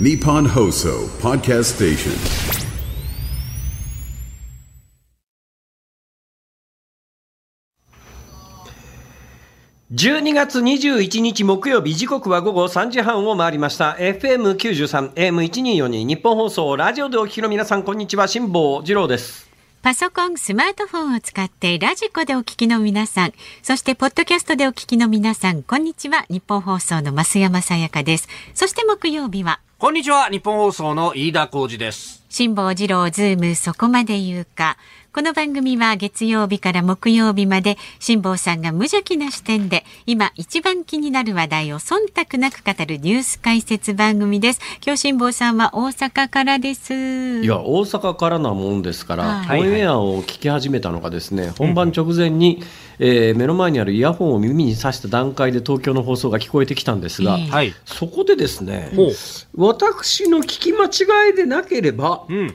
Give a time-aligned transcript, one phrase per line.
[0.00, 2.12] Nippon Hoso Podcast Station.
[9.92, 19.50] 12月21日木曜日時刻は午後3時半を回りました FM93 AM1242 日本放送ラジオでお聞きの皆さんこんにちは辛坊治郎です
[19.82, 26.26] パソコン、スマートフォンを使ってラジコでお聞きの皆さん、そしてポッドキャストでお聞きの皆さん、こんにちは。
[26.28, 28.28] 日本放送の増山さやかです。
[28.54, 32.24] そして木曜日は、こんにちは、ニッポン放送の飯田浩司です。
[32.28, 34.76] 辛坊治郎ズームそこまで言うか。
[35.10, 44.60] この番組は月曜日から木曜日まで辛坊さんが無邪気な視点で今一番気になる話題を忖度なく語るニュース解説番組です。
[44.84, 46.92] 今日辛坊さんは大阪からです。
[46.92, 52.62] いや大阪からなもんですから、はいオンエアを聞き始めたのがですね本番直前に、
[52.98, 57.74] えー目の前にあるイヤホンを耳に挿した段階で東京の放送が聞こえてきたんですが、ええはい。
[57.86, 59.10] そこでですねほう。
[59.56, 62.54] 私の聞き間違いでなければうん。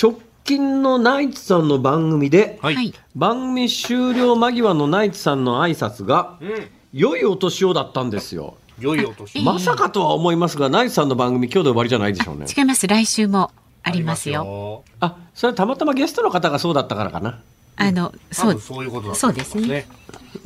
[0.00, 2.74] 直近のナイツさんの番組で、はい。
[2.74, 2.94] はい。
[3.14, 6.68] 番組終了間際のナイツさんの挨拶が、うん。
[6.94, 8.56] 良いお年をだったんですよ。
[8.80, 9.44] 良いお年。
[9.44, 12.46] まさかとは思いますが、ナイツさんの番組今日で終わりじゃないでしょうね。
[12.56, 12.88] 違います。
[12.88, 13.50] 来週も
[13.82, 14.42] ありますよ。
[14.42, 14.84] よ。
[15.00, 17.42] あ、それはたまたまゲストの方がそうだったからかな。
[17.76, 19.86] あの、そうそういうことだとそうですね。。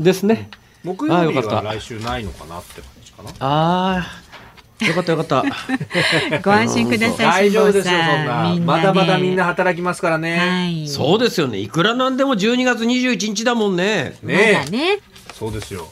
[0.00, 0.50] ですね。
[0.82, 3.30] 木曜日は来週ないのかなって感じかな。
[3.38, 4.21] ああ、
[4.86, 5.44] よかったよかった。
[6.42, 7.50] ご安心ください。
[7.50, 8.56] 大丈夫ですよ、そんな。
[8.64, 10.36] まだまだみんな働きますからね。
[10.38, 10.88] はい。
[10.88, 11.58] そうですよね。
[11.58, 14.14] いくらなんでも12月21日だもんね。
[14.22, 14.98] まねだね。
[15.34, 15.86] そうですよ。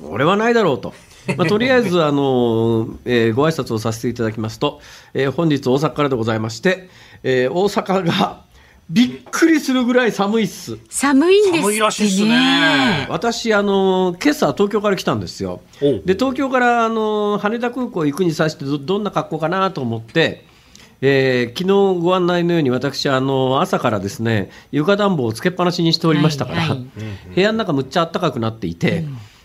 [0.00, 0.94] それはないだろうと。
[1.36, 4.80] まあ、とりあえず、 あのえーご挨拶をさせていただきますと、
[5.14, 6.88] えー本日大阪からでございまして、
[7.22, 8.49] えー大阪が
[8.90, 10.76] びっくりするぐらい寒いっす。
[10.88, 13.06] 寒いんです寒いらしいっすね。
[13.08, 15.60] 私、あの今朝東京から来たんですよ。
[16.04, 20.44] で東京からあの羽田空港行くに際してどどんな格好かなと思って、
[21.00, 26.80] えー昨日ご案内のように私あの朝からですね床暖房をつけっぱなしにしておりましたから、はいはい
[27.34, 29.04] 部屋の中むっちゃ暖かくなっていて、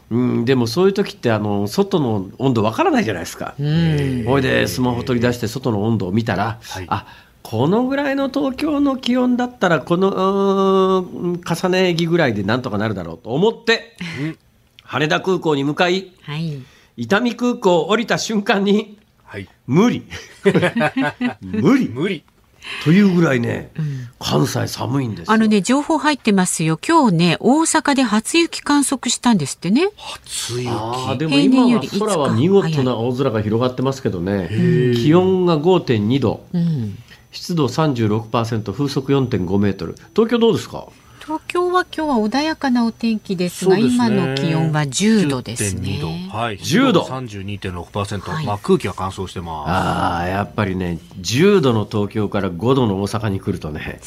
[0.10, 3.54] うんでもそういう時ってあの外の温度わからないじゃないですか。
[3.58, 7.06] ほいでスマホ取り出して外の温度を見たら、はいあ
[7.46, 11.06] このぐらいの東京の気温だったらこの
[11.46, 13.96] 重ね着ぐらいでなんとかなるだろうと思って、
[14.82, 16.64] 羽田空港に向かいはい。
[16.98, 19.48] 伊丹空港降りた瞬間にはい。
[19.68, 20.08] 無理
[21.42, 22.24] 無理無理。
[22.84, 23.70] というぐらいね、
[24.18, 26.80] 関西寒いんですよあのね、情報入ってますよ。
[26.84, 29.90] 今日ね、大阪で初雪観測したんですってね。
[29.96, 30.70] 初雪。
[30.72, 34.50] あーでも今は空は見事な青空が広がってますけどね
[34.96, 36.98] 気温が5.2度うん。
[37.36, 40.88] 湿度36%風速4.5メートル東京どうですか？
[41.22, 45.82] 東京は今日は穏やかなお天気ですが、すね今の気温は10度ですね。
[45.82, 46.38] 10.2度。
[46.38, 46.58] はい。
[46.60, 48.20] 10度32.6%。
[48.32, 49.70] はいまあ空気が乾燥してます。
[49.72, 54.00] ああやっぱりね10度の東京から5度の大阪に来るとね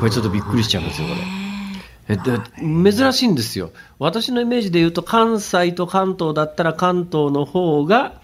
[0.00, 1.20] これちょっとびっくりしちゃうんですよこれ。
[2.10, 8.14] えで珍しいんですよ私のイメージで言うと関西と関東だったら関東の方が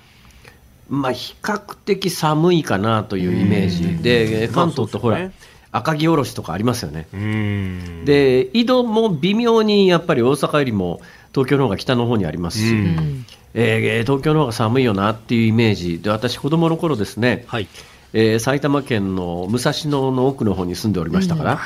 [0.89, 5.31] まあ比較的寒いかなというイメージで関東ってほら、
[5.73, 7.07] 赤城おろしとかありますよね。
[8.05, 11.01] で緯度も微妙にやっぱり大阪よりも
[11.33, 17.69] 東京の方が北の方にありますし、うんえー東京の方が寒いよなっていうイメージで私子供の頃ですね、はい。
[18.17, 21.61] えー埼玉県の武蔵野の奥の方に住んでおりましたから、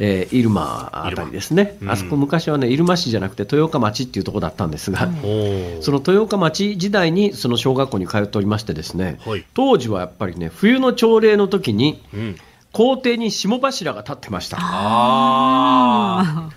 [0.00, 1.90] 入間あたりですね、うん。
[1.90, 5.82] あそこ昔はね入間市じゃなくて豊岡町っていうところだったんですが、おー。
[5.82, 9.44] その豊岡町時代にその小学校に通っておりましてですね、はい。
[9.54, 12.36] 当時はやっぱりね冬の朝礼の時にうん。
[12.70, 14.58] 校庭に霜柱が立ってました。
[14.60, 16.50] あ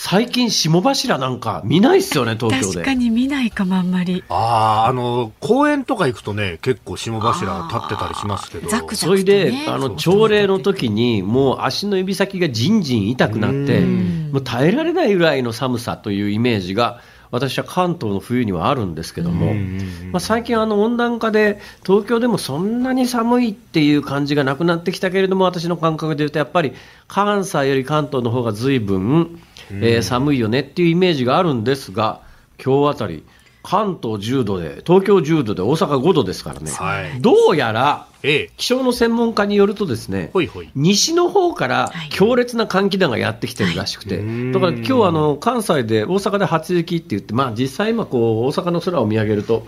[0.00, 4.22] 最近霜柱なんか見ないっすよね東京で確かに見ないかもあんまり。
[4.28, 4.34] あ。
[4.34, 8.68] ああ、あの、公園とか行くとね、結構霜柱立ってたりしますけど。
[8.68, 17.00] ザクザそれで、ねあの朝礼の時にもう足の指先がじんじん痛くなってうんもう耐えられないぐらいの寒さというイメージが
[17.30, 19.78] 私は関東の冬にはあるんですけども、うん
[20.12, 26.72] まあ、最近あの温暖化で東京でもそんなに寒いっていう感じがなくなってきたけれども私の感覚で言うとやっぱり
[27.08, 29.40] 関西より関東の方が随分、
[29.70, 32.20] えー寒いよねっていうイメージがあるんですが
[32.62, 33.24] 今日あたり
[33.62, 37.20] 関東10度で東京10度で大阪5度ですからね、はい。
[37.20, 38.50] どうやらええ。
[38.56, 40.70] 気象の専門家によるとですねほいほい。
[40.74, 42.08] 西の方からはい。
[42.08, 44.52] 強烈な寒気団がやってきてるらしくて、はい。
[44.52, 49.66] だから今日あの関西で大阪で初雪って言って、まあ、実際今こう大阪の空を見上げると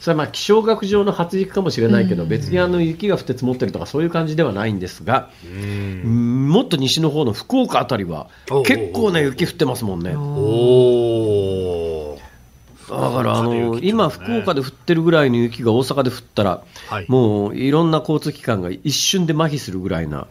[0.00, 5.30] それはまあ気象学上の初雪かもしれないけど別にあの雪が降って積もってるとかそういう感じではないんですが
[6.04, 8.28] もっと西の方の福岡あたりは
[8.64, 10.14] 結構ね雪降ってますもんね。
[12.88, 17.06] だからあの今、福岡で降ってるぐらいの雪が大阪で降ったら、はい。
[17.08, 20.26] もういろんな交通機関が一瞬で麻痺するぐらいな、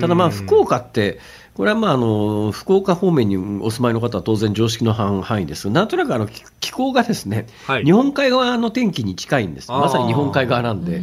[0.00, 1.18] ただまあ、福岡って、
[1.58, 11.02] これはまああの福岡方面にお住まいの方は当然常識の範範囲ですが、なんとなくあの気気候がですね、はい日本海側の天気に近いんです、まさに日本海側なんで。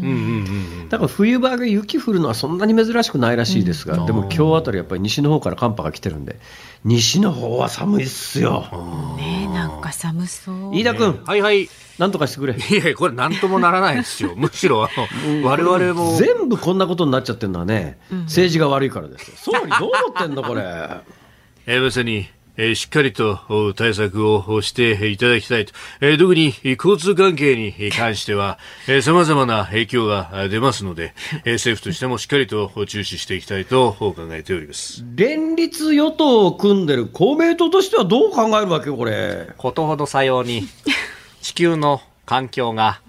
[0.88, 6.38] だから冬場が雪降るのはそんなに珍しくないらしいですが、うんでも今日あたりやっぱり西の方から寒波が来てるんで、
[6.86, 9.16] 西の方は寒いっすよ。
[9.18, 10.74] ねなんか寒そう。
[10.74, 11.68] 飯田君、はいはい。
[11.98, 12.54] なんとかしてくれ。
[12.58, 14.34] いやいやこれなんともならないですよ。
[14.38, 14.90] むしろ、あ
[15.28, 16.18] の、我々も。
[16.18, 19.34] 全部こんなことになっちゃってるのはね、政治が悪いからですよ。
[19.38, 20.62] 総理どう思ってんの、これ？
[21.68, 22.28] えーまさに、
[22.58, 25.74] えーしっかりとお対策をしていただきたいと。
[26.00, 31.14] えー特にえー交通関係に関しては、えー様々な影響があ出ますので、
[31.44, 35.04] えー政府としてもしっかりと注視していきたいと考えております。
[35.16, 39.48] 連立与党を組んでる公明党としてはどう考えるわけ、これ。
[39.58, 40.68] ことほどさように
[41.46, 43.02] 地球の環境が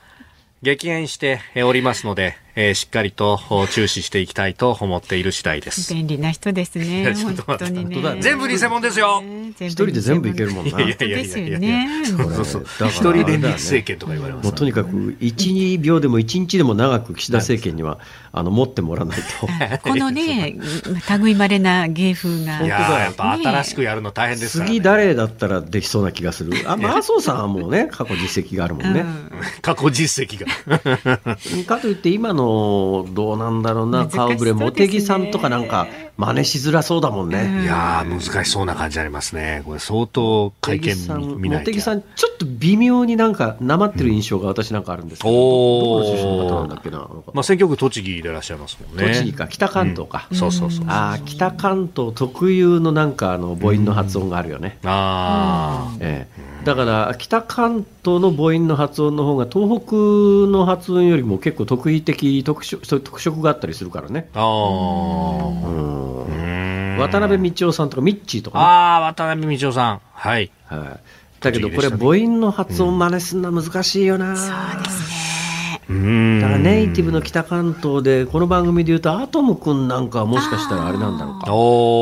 [0.61, 3.39] 激減しておりますので、えーしっかりと
[3.71, 5.93] 注視していきたいと思っている次第です。
[5.93, 7.15] 便利な人ですね。
[7.47, 8.17] 本当にね。
[8.21, 9.23] 全部偽物ですよ
[9.61, 10.71] 一人で全部いけるもんな。
[10.71, 12.03] 本当ですよね。
[12.07, 12.63] そうそうそう。
[12.63, 17.99] だから一人連立政権とか言われますもうとにかく1、2秒でも1日でも長く岸田政権には
[18.33, 19.47] あの持ってもらわないと。
[19.83, 20.57] このね、
[21.21, 22.65] 類まれな芸風が。
[22.65, 24.77] いやーやっぱ新しくやるの大変ですから、ね。
[24.77, 26.53] 次誰だったらできそうな気がする。
[26.67, 29.05] あ、麻生さんはもうね、過去実績があるもんね。
[29.61, 30.47] 過去実績が。
[31.67, 32.46] かといって今の
[33.13, 37.63] どうなんだろうな、顔ぶれ、茂木さんとかなんか真似しづらそうだもんね。
[37.63, 39.63] いやー難しそうな感じありますね。
[39.67, 40.97] これ相当会見
[41.39, 41.71] 見ないと。
[41.71, 46.99] 茂木さん、ちょっと微妙になんか、なまってる印象が私なんかあるんですけど、おーどこの出身の方なんだっけな、
[47.35, 49.09] まあ選挙区栃木でいらっしゃいますもんね。
[49.09, 50.27] 栃木か、北関東か。
[50.33, 50.87] そうそうそう。
[50.89, 54.79] ああ、北関東特有のなんかあの母音の発音があるよね。
[54.85, 59.97] あええ、だから北関東の母音の発音の方が東北
[60.51, 64.31] の発音よりも結構特異的特色そういう特色があったりするからね。
[64.35, 64.41] あ。
[64.41, 65.69] あうんあ。
[65.69, 66.06] うん
[66.99, 68.65] 渡辺道夫さんとかミッチーとかね。
[68.65, 70.01] ああ、渡辺道夫さん。
[70.13, 70.51] はい。
[70.67, 71.01] はい、
[71.41, 74.37] だけどこれ母音の発音真似すんのは難しいよな。
[74.37, 75.36] そうですね。
[75.89, 81.47] うんだからネイティブの北関東でこの番組で言うとアトム君なんかはもしかしたらあれなんだろうか。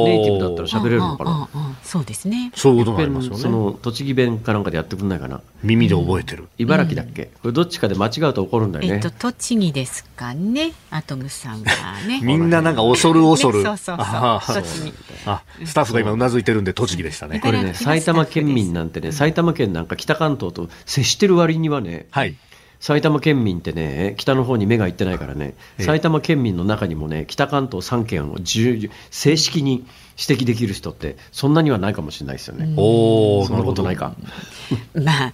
[0.09, 1.49] ネイティブだったら喋れるのかな。
[1.83, 2.51] そうですね。
[2.55, 3.39] そういうことになりますよね。
[3.39, 5.43] その栃木弁かなんかでやってくんないかな。
[5.63, 6.49] 耳で覚えてる。
[6.57, 8.95] 茨城だっけ、これどっちかで間違うと怒るんだよね。
[8.95, 10.73] えっと栃木ですかね。
[10.91, 12.21] アトムさんはね。
[12.25, 13.59] みんななんか恐る恐る。
[13.59, 14.95] ねそうそうそう栃木
[15.27, 17.41] あ、スタッフが今うなずいてるんで栃木でしたね。
[17.41, 22.35] これね、埼玉県民なんてね、埼玉県なんか北関東と接してる割にはね、はい。
[22.81, 28.79] 埼玉県民ってね、北の方に目がいってないからね、ええ埼玉県民の中にもね、北関東3県を重
[29.11, 29.87] 正式に
[30.29, 32.75] 指摘できる人って、そんなにはないかもしれないですよね。
[32.77, 34.15] おお、そんなことないか。
[34.95, 35.33] まあ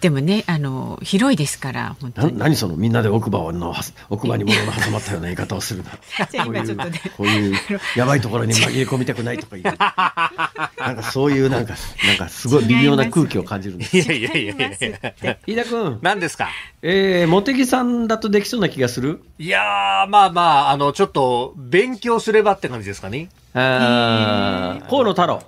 [0.00, 2.38] でもねあの広いですから本当なに。
[2.38, 3.74] 何そのみんなで奥歯の
[4.08, 5.90] 奥歯に物が挟まったような言い方をするな。
[6.44, 6.76] こういう
[7.16, 7.56] こういう
[7.96, 9.76] やばいところに紛れ込みたくないとか言う。
[10.80, 11.74] なんかそういうなんか
[12.06, 13.96] なんかすごい微妙な空気を感じるんです。
[13.98, 15.36] いやいやいやいやいや。
[15.46, 16.48] 飯田君、何ですか？
[16.82, 19.20] えー、茂木さんだとできそうな気がする？
[19.38, 23.28] いやー、まあまあ、あの、ちょっと、勉強すればって感じですかね。
[23.54, 25.42] あー河野太郎。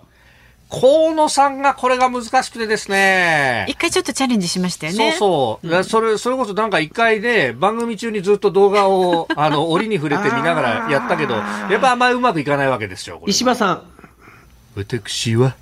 [0.73, 3.67] 河野さんがこれが難しくてですね。
[3.69, 5.13] 一回ちょっとチャレンジしましたよそうね。
[5.13, 5.69] そう。
[5.69, 13.19] だそれ、それこそなんか一回で、番組中にずっと動画を、あの、折に触れて見ながらやったけど、やっぱあんまりうまくいかないわけですよ。
[13.19, 13.83] これ石破さん。
[14.75, 15.57] 私は、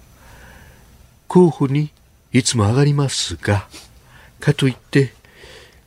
[1.27, 1.91] 候補に
[2.33, 3.67] いつも上がりますが、
[4.39, 5.13] かといって、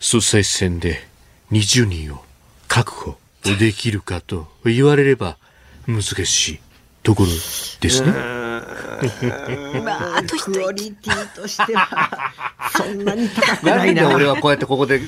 [0.01, 1.07] 総裁選で
[1.53, 2.25] 20人を
[2.67, 3.15] 確保
[3.57, 5.37] できるかと言われれば
[5.87, 6.59] 難しい
[7.03, 8.42] ところですね。
[9.83, 12.33] まああと一クオリティとしては、
[12.75, 14.07] そんなに高くななんいな。
[14.07, 15.01] で俺はこうやってここで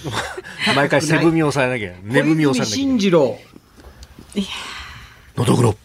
[0.75, 2.89] 毎回背踏みをされなきゃ、 寝踏みをされなきゃいけない。
[2.89, 3.39] 信じろ。
[5.37, 5.75] のどぐろ、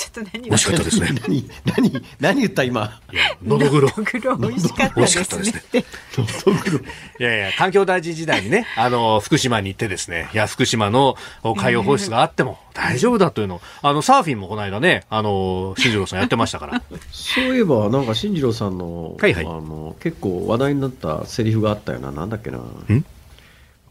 [0.00, 1.08] ちょっと何美味しかったですね。
[1.20, 3.00] 何、何、何言った今？
[3.44, 3.90] のどぐろ。
[3.90, 6.80] 黒美味しかった美味しかですったですねね。
[7.18, 11.16] いやいや、環境大臣時代にね、あの、福島に行ってですね、いや、福島の
[11.58, 16.82] 海洋放出があっても大丈夫だというのを、あの、サーフィンもこの間ね、あの、新次郎さんやってましたから。
[17.12, 22.10] そういえば、なんか進次郎さんの、はいはいあの、結構話題になったセリフがあったよな。
[22.10, 22.56] なんだっけな。
[22.58, 22.64] の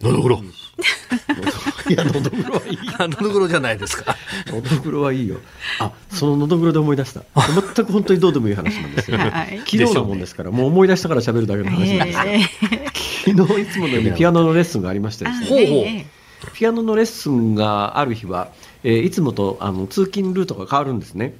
[0.01, 0.41] どぐろ。
[1.89, 2.77] いや、のどぐろはいい。
[2.97, 4.15] あのどぐろじゃないですか。
[4.47, 5.37] のどぐろはいいよ。
[5.79, 7.23] あ、そののどぐろで思い出した。
[7.75, 9.17] 全く本当にどうでもいい話なんですよ。
[9.17, 12.19] はい昨日のもんですから、もう思い出したから喋るだけの話なんです。
[12.71, 12.85] え
[13.25, 15.47] 昨日いつものようにピアノのレッスンがありましてですね。
[15.47, 16.05] ほうほうえ
[16.53, 18.49] ピアノのレッスンがある日は、
[18.83, 21.33] えーいつもとあの通勤ルートが変わるんですね。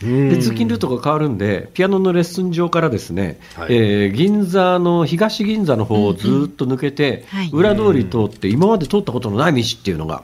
[0.00, 3.74] で通勤ルートが変わるんで、ピアノのレッスン場からですね、はい。
[3.74, 7.50] えー銀座の東銀座の方をずっと抜けて、はい。
[7.52, 10.22] 裏通り通って、今まで通ったことのない道っていうのが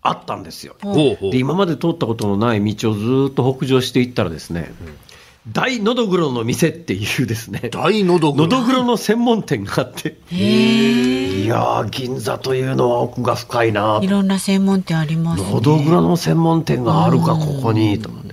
[0.00, 0.76] あったんですよ。
[0.82, 4.72] で今まで通ったことのない道をずっと北上していったらですね、
[5.52, 8.44] 大のどぐろの店っていうですね、大のどぐろ。
[8.44, 15.50] のどぐろの専門店があって、いやー、銀座というのは奥が深いな、いろんな専門店ありますね。
[15.52, 18.08] のどぐろの専門店があるか、ここにと。
[18.08, 18.23] 思。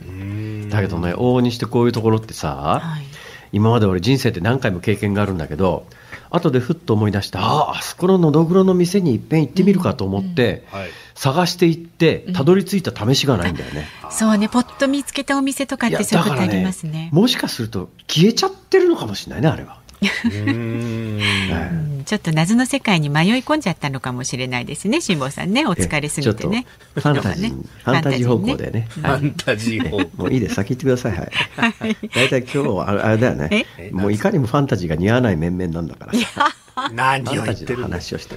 [0.72, 3.06] だけどね、往々にしてこういうところってさ、はい。
[3.54, 5.86] 今まで俺人生で何回も経験があるんだけど、
[6.30, 10.90] 後でふっと思い出して、ああ、あそこののどぐろの店にいっぺん行ってみるかと思って、はい
[11.22, 13.88] 探していって、たどり着いた試しがないんだよね。
[14.10, 17.10] そうね、ポッと見つけたお店とかってそういうことありますね。
[17.12, 19.81] もしかすると消えちゃってるのかもしれないね、あれは。
[20.02, 21.22] うん。
[22.06, 26.66] ちょっと謎の世界に迷い込んじゃったのかもしれないですね、辛坊さんね、お疲れすぎてね。
[26.96, 27.64] ファンタジー、ね。
[27.84, 28.88] ファンタジー方向でね。
[28.90, 30.10] ファンタジー方向。
[30.18, 31.12] もういいです、先行ってください。
[31.12, 31.32] はい。
[32.16, 33.66] 大体今日はあれあれだよね。
[33.92, 36.14] もういかにもファンタジーが似合わない面々なんだから。
[36.14, 36.50] さ。
[36.94, 38.36] 何を言ってる話をして。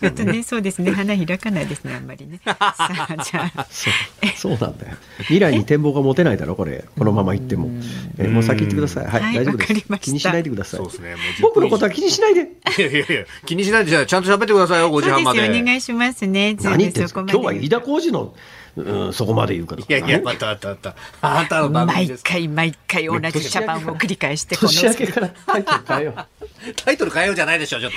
[0.00, 2.40] ちょっとね、そうですね、花開かないですね、あんまりね。
[2.44, 3.66] さあ、じゃあ。
[3.70, 3.94] そう
[4.36, 4.96] そうなんだよ。
[5.20, 6.84] 未来に展望が持てないだろ、これ。
[6.98, 7.70] このまま行っても。
[8.18, 9.06] えもう先行ってください。
[9.06, 9.74] はい、はい大丈夫です。
[10.00, 10.88] 気にしないでくださいそう。
[10.88, 12.40] ですねもう10僕のことは気にしないで。
[12.40, 16.50] いやいやいや気にしないでじゃあちゃんと喋ってくださいよ5時半までそうですよ、お願いしますね。
[16.60, 18.34] 今日は飯田浩二の、
[18.82, 19.82] うん、そこまで言うから。
[19.82, 26.26] いやいやまたまたまたあなたの番組毎です回毎回同じ茶番を繰り返して、この年明けからタイトル変えよう。
[26.84, 27.92] タイトル変えようじゃないでしょちょっ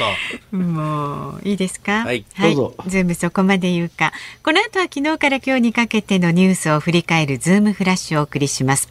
[0.52, 2.04] ともういいですか？
[2.04, 4.14] はいどうぞズームそこまで言うか。
[4.44, 8.90] この後は昨日から今日にかけてのニュースを振り返るズームフラッシュをお送りします。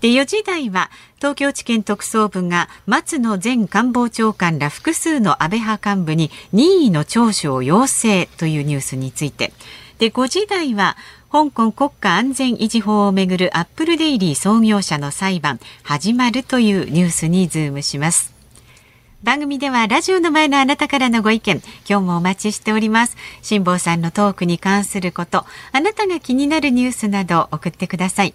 [0.00, 9.52] で4時台は東京地検特捜部が松野前官房長官ら複数の安倍派幹部に任意の聴取を要請というニュースについて
[9.98, 10.96] で5時台は
[11.30, 18.32] 香港国家安全維持法をめぐるアップルデイリー創業者の裁判始まるというニュースにズームします。
[19.22, 23.18] 番組ではラジオの前のあなたからのご意見、今日もお待ちしております。
[23.42, 28.32] 辛坊さんのトークに関すること、あなたが気になるニュースなど送ってください。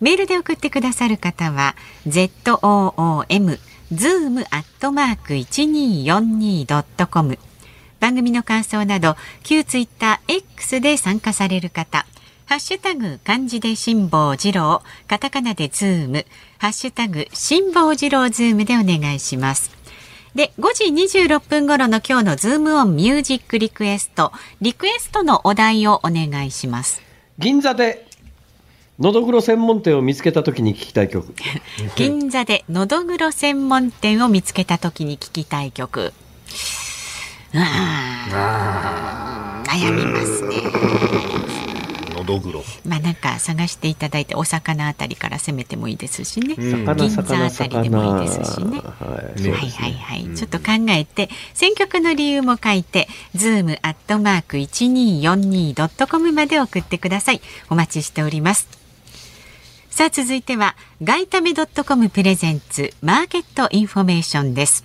[0.00, 1.74] メールで送ってくださる方は、
[2.06, 3.58] zoom、
[3.92, 7.36] zoom アットマーク 1242.com。
[7.98, 12.06] 番組の感想など、旧ツイッター X で参加される方、
[12.48, 16.24] ハッシュタグ漢字で辛坊治郎、カタカナでズーム、
[16.56, 19.70] ハッシュタグ辛坊治郎ズームでお願いします。
[20.34, 20.84] で、5時
[21.18, 27.02] 26分頃の今日のズームオンミュージックリクエスト、リクエストのお題をお願いします。
[27.36, 28.06] 銀座で、
[28.98, 31.34] のどぐろ専門店を見つけた時に聞きたい曲。
[31.96, 36.14] 銀座でのどぐろ専門店を見つけた時に聞きたい曲。
[37.52, 37.66] 悩
[39.92, 41.57] みますね。
[42.28, 46.54] のどぐろまあなんか探していただいてお魚あたりから攻めてもいいですしね。
[46.56, 48.80] 魚、銀座魚、あたりでもいいですしね。
[48.80, 49.70] はい、はい。
[49.70, 49.92] はい。
[49.92, 52.82] はい、ちょっと考えて選曲の理由も書い。
[52.82, 57.40] て zoom アットマーク一二四二ドットコムまで送ってください。
[57.70, 58.68] お待ちしております
[59.90, 60.42] さあ続い。
[60.42, 64.84] ては外為ドットコムプレゼンツマーケットインフォメーションです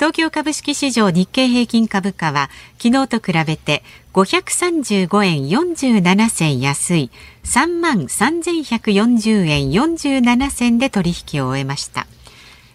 [0.00, 2.48] 東京株式市場日経平均株価は
[2.78, 7.10] 昨日と比べて535円47銭安い。
[7.44, 12.06] 3万3140円47銭で取引を終えました。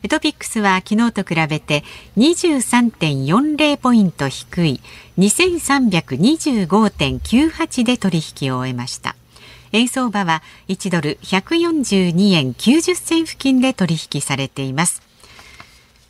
[0.08, 1.84] トピックスは昨日と比べて
[2.18, 4.80] 23.40ポイント低い。
[5.18, 9.16] 2325.98で取引を終えました。
[9.72, 15.02] 円相場は1ドル142円90銭付近で取引されています。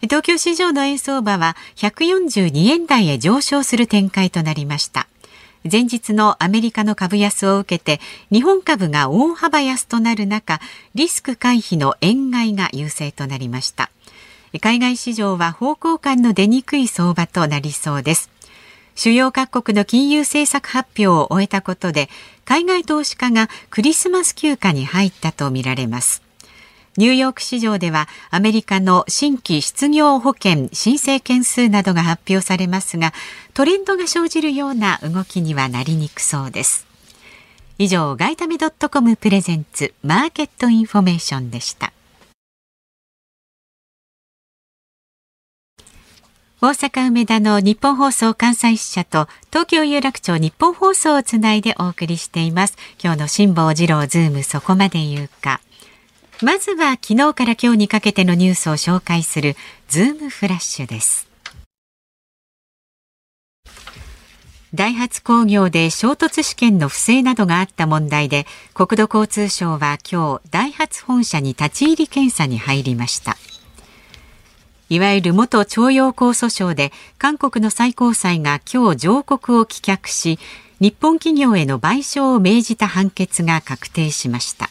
[0.02, 5.08] 東京市場の円相場は142円台へ上昇する展開となりました。
[5.70, 8.00] 前日のアメリカの株安を受けて
[8.32, 10.60] 日本株が大幅安となる中
[10.94, 13.90] リスク回避の円買いが優勢となりました。
[14.62, 18.30] 海外市場は方向感の出にくい相場となりそうです。
[18.94, 22.10] 主要各国の金融政策発表を終えたことで
[22.46, 26.25] 海外投資家がクリスマス休暇に入ったとみられます。
[26.98, 33.14] ニューヨーク市場ではアメリカの新規失業保険申請件数などが発表されますが
[33.54, 36.86] トレンドが生じるような動きにはなりにくそうです。
[37.78, 41.92] 以上外為ドットコムプレゼンツマーケットインフォメーションでした。
[46.62, 52.78] 大阪梅田のニッポン放送関西支社と東京有楽町ニッポン放送をつないでお送りしています。
[53.04, 55.60] 今日の辛坊治郎ズームそこまで言うか。
[56.42, 59.56] まずは昨日から今日にかけてのニュースを紹介する
[59.88, 61.30] ズームフラッシュです。
[64.74, 73.38] ダイハツ工業で衝突試験の不正などがあった問題で国土交通省は今日ダイハツ本社に立ち入り検査に入りました。
[74.90, 80.38] いわゆる元徴用工訴訟で韓国の最高裁が今日上告を棄却し
[80.82, 84.70] 日本企業への賠償を命じた判決が確定しました。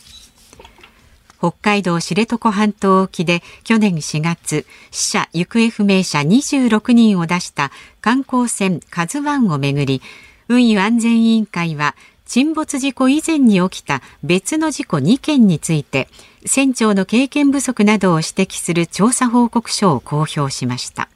[1.45, 7.71] 北海道知床半島沖で去年4月死者行方不明者26人を出した
[8.01, 10.01] 観光船カズワンをめぐり
[10.49, 16.09] 運輸安全委員会は沈没事故以前に起きた別の事故2件について
[16.47, 21.11] 船長の経験不足などを指摘する調査報告書を公表しました。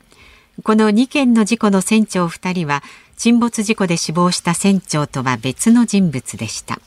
[0.62, 2.82] この2件の事故の船長2人は
[3.16, 6.78] 沈没事故で死亡した船長とは別の人物でした。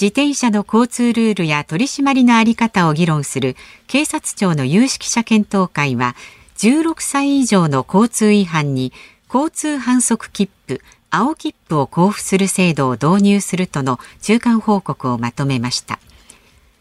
[0.00, 6.14] 自転車の交通ルールや取り締まりのあり方を議論する警察庁の有識者検討会は
[6.58, 8.92] 16歳以上の交通違反に
[9.32, 15.98] 交通反則切符青切符を交付する制度を導入するとの中間報告をまとめました。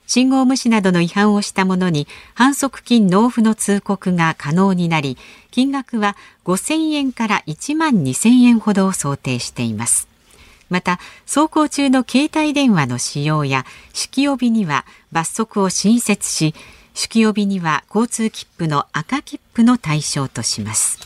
[0.07, 5.17] 信号無視などの違反をした者に反則金納付の通告が可能になり
[5.51, 10.14] 金額は5000円から1万2000円ほどを想定しています。
[10.69, 16.53] また走行中の携帯電話の使用や酒気帯びには罰則を新設し
[16.93, 20.99] 酒気帯びには交通切符の赤切符の対象とします。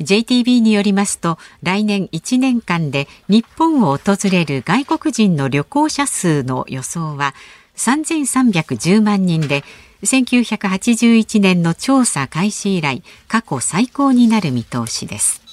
[0.00, 7.34] JTB によりますと来年1年間で日本を訪れる外国人の旅行者数の予想は
[7.76, 9.64] 3310万人で
[10.04, 15.47] 1981年の調査開始以来過去最高になる見通しです。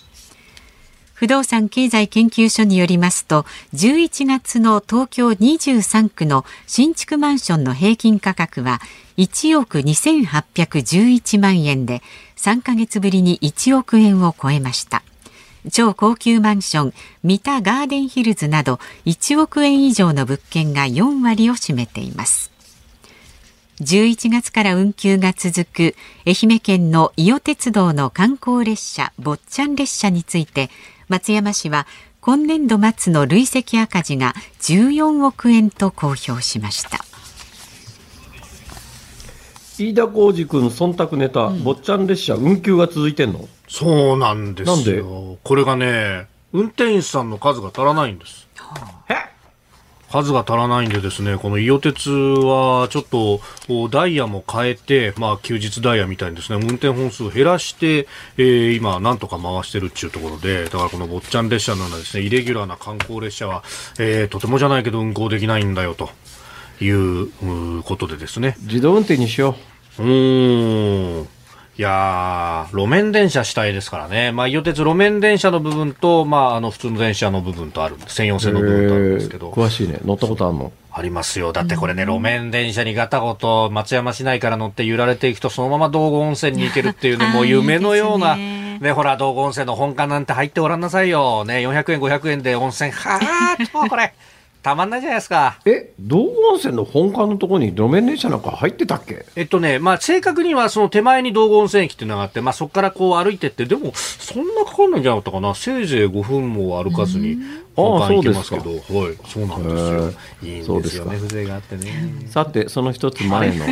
[1.16, 8.82] 不動産経済研究所によりますと11月の東京23区の新築マンションの平均価格は
[9.18, 12.02] 1億2811万円で
[12.36, 15.04] 3ヶ月ぶりに1億円を超えました。
[15.72, 16.94] 超高級マンション
[17.24, 22.52] 三田ガーデンヒルズなど1億円以上の物件が4割を占めています。
[23.82, 25.96] 11月から運休が続く
[26.26, 30.70] 愛媛県の伊予鉄道の観光列車坊ちゃん列車について
[31.08, 31.88] 松山市は
[32.22, 37.00] 今年度末の累積赤字が14億円と公表しました。
[39.78, 43.48] 飯田浩司君忖度ネタ、坊ちゃん列車運休が続いてんの？
[43.68, 44.76] そうなんですよ。
[44.76, 45.38] なんで？
[45.44, 48.48] これがね、運転手さんの数が足らないんです。
[50.16, 63.64] 数が足らないんでですね、この伊予鉄はちょっとおダイヤも変えて、まあ休日ダイヤみたいにですね、運転本数を減らして、えー今なんとか回してるっていうところで、だからこの坊ちゃん列車のようなですね、イレギュラーな観光列車は、
[64.00, 66.10] えーとてもじゃないけど運行できないんだよと
[66.82, 69.58] いうことでですね、自動運転にしよ
[70.00, 71.35] うーん。
[71.78, 74.32] いやー、路面電車主体ですからね。
[74.32, 77.98] まあ、伊予鉄路面電車の部分と、まあ、あの、普通の電車の部分とある。
[78.08, 79.52] 専用う線の部分とあるんですけど。
[79.52, 80.72] 詳しいね乗ったことあるの？
[80.94, 81.52] ありますよ。
[81.52, 91.44] だってこれね、路面電車にガタゴト松山市内から乗って揺られていくと、そのまま道後温泉に行けるっていうね、あーもう夢のような、ね、ほら、道後温泉の本館なんて入ってごらんなさいよ。
[91.44, 94.14] ね、400円、500円で温泉、はーっと、これ、
[94.66, 95.60] たまんないじゃないですか。
[95.66, 99.24] え道後温泉の本館のところに路面電車なんか入ってたっけ？
[99.36, 105.54] えっとね、まあ、正確にはその手前に道後温泉駅っていうのがあって、まあ、そこからこう歩いてって、でも、そんなかかんないんじゃなかったかな。
[105.54, 107.38] せいぜい5分も歩かずに、
[107.76, 108.82] 本館行けますけど、はい、
[109.28, 110.14] そうなんですよ。
[110.42, 110.58] い。
[110.58, 111.12] いんそうですか。
[111.12, 112.26] ですよね、風情があってね。
[112.26, 113.66] さてその一つ前の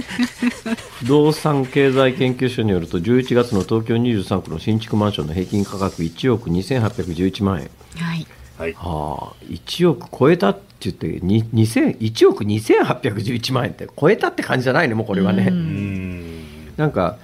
[1.02, 7.72] 不動産経済研究所によると11月の東京23区の新築マンションの平均価格1億2811万円。
[7.98, 8.74] はいはい。
[8.74, 16.74] はあ1億超えたって言ってに2000 1億2811万円って超えたって感じじゃないねもうこれはね、うん。
[16.78, 17.18] なんか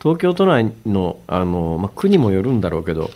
[0.00, 3.10] 東京都内のあの、まあ、区にもよるんだろうけど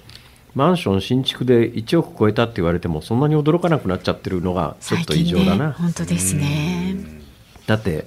[0.55, 6.96] マンション新築で1億超えたって言われてもそんなに驚かなくなっちゃってるのがちょっと異常だな、ね、本当ですね。
[7.66, 8.07] だって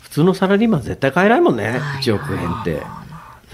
[0.00, 2.02] 普通のサラリーマン絶対買えないもんねはい。
[2.02, 2.82] 1億円って。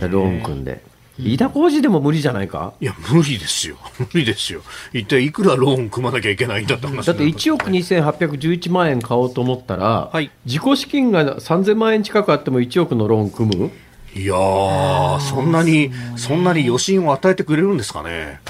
[0.01, 0.83] ローン組んで
[1.19, 2.75] 飯田浩司でも無理じゃないか？
[2.81, 3.77] いや、無理ですよ。
[4.13, 4.63] 無理ですよ。
[4.93, 13.71] 一体いくらローン組まなきゃいけないんだって話だって1億2811万円買おうと思ったら、はい自己資金が3000万円近くあっても1億のローン組む？
[14.17, 18.41] いやー、そんなに、そんなに余震を与えてくれるんですかね。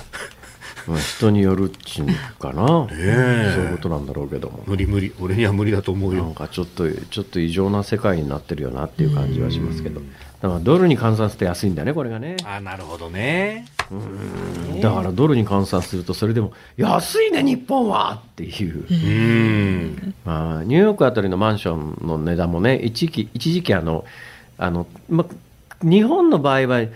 [0.86, 2.06] まあ人によるっちゅう
[2.38, 5.14] かな、えそういうことなんだろうけども無理無理。
[5.20, 6.30] 俺には無理だと思うなんよ。
[6.34, 10.02] かちょっとちょっと異常な世界になってるよなっていう感じはしますけど
[10.44, 12.36] だからドルに換算すると安いんだねこれがね。
[12.44, 13.64] あ、なるほどね。
[14.82, 20.14] だからドルに換算するとそれでも安いね日本はっていう、うん。
[20.22, 24.04] まあ、ニューヨークあたりのマンションの値段もね一時期一時期あの
[24.58, 25.24] あの、ま、
[25.82, 26.88] 日本の場合は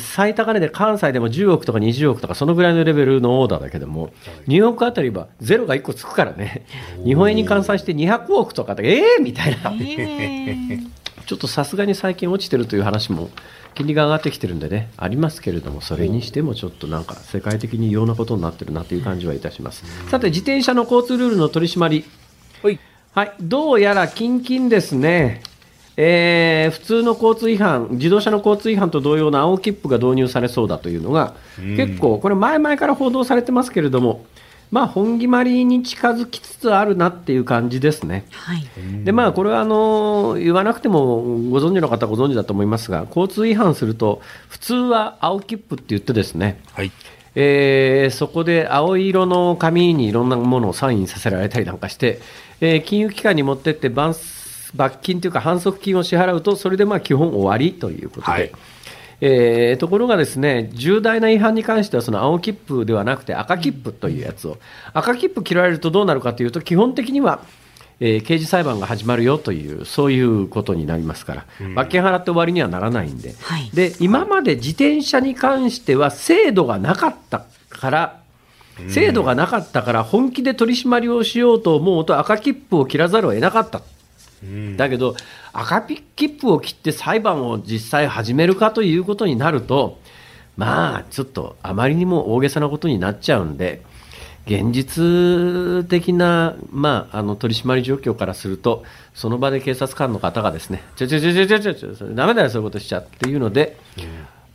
[0.00, 4.14] 最高値で関西でも10億とか20億とかそのぐらいのレベルのオーダーだけども、
[4.46, 6.64] ニューヨークあたりはゼロが1個つくからね、
[7.04, 9.70] 日本円に換算して200億とかで、ええー、みたいな、
[11.26, 13.30] ちょっとさすがに最近落ちてるという話も、
[13.74, 19.84] 金利が上がってきてるんでね、ありますけれども、それにしてもちょっとなんか世界的に異様なことになってるなという感じはいたします。
[20.10, 22.04] さて、自転車の交通ルールの取り締まり。
[22.62, 22.78] はい。
[23.12, 25.42] はい、どうやら近々ですね、
[25.96, 31.34] えー普通の交通違反、自動車の交通違反と同様の青切符が導入されそうだというのが、
[31.76, 34.24] 結構、これ、前々から報道されてますけれども、
[34.74, 38.26] まあ、本決まりに近づきつつあるなっていう感じですね。
[38.32, 38.66] はい。
[39.04, 46.90] でまあ、これはあの言わなくてもご存知の方はご存知だと思いますが、交通違反すると、普通は青切符って言ってですね、はい。
[47.36, 52.20] えーそこで青色の紙にいろんなものをサインさせられたりなんかして、
[52.60, 58.32] えー金融機関に持ってって罰罰金というか反則金を支払うと、それでまあ基本終わりということで。
[58.32, 58.50] はい
[59.20, 64.58] えーところがですね、重大な違反に関しては、その青切符ではなくて赤切符というやつを、
[64.92, 67.40] 赤切符切られるとどうなるかというと、基本的には、
[68.00, 73.70] えー刑事裁判が始まるよという、そういうことになりますから、罰金払って終わりにはならないんで、はい。
[73.72, 78.20] で今まで自転車に関しては制度がなかったから、
[78.88, 83.80] 制度がなかったから、本気で取り締まりをしようと思うと、赤切符を切らざるを得なかった。
[84.76, 85.16] だけど、
[85.52, 89.98] 赤切符を切って裁判を実際始めるかということになると、
[90.56, 93.82] まあ、ちょっとあまりにも大げさなことになっちゃうんで、
[94.46, 103.78] 現実的な、まあ、あの取締り状況からすると、その場で警察官の方がですね、ちょちょちょちょちょちょちょ、それダメだよ、そういうことしちゃっていうので、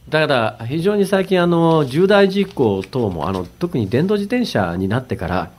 [0.09, 5.51] だから非常に最近あの、重大事故等もあの特に電動自転車になってから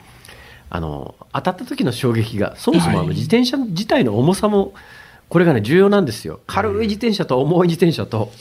[0.70, 4.72] あの当たった時の衝撃がそもそもあの自転車自体の重さも
[5.28, 8.32] これが、ね、重要なんですよ、軽い自転車と重い自転車と。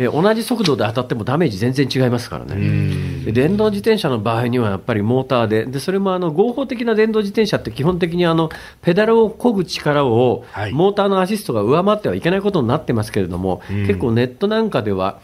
[0.00, 8.48] え同じ速度で当たってもダメージ全然違いますからね、で電動自転車の場合にはやっぱりモーターで、でそれもあの合法的な電動自転車って基本的にあの
[8.80, 10.72] ペダルを漕ぐ力をはい。
[10.72, 15.20] モーターのアシストが上回ってはいけないことになってますけれども、結構ネットなんかでは、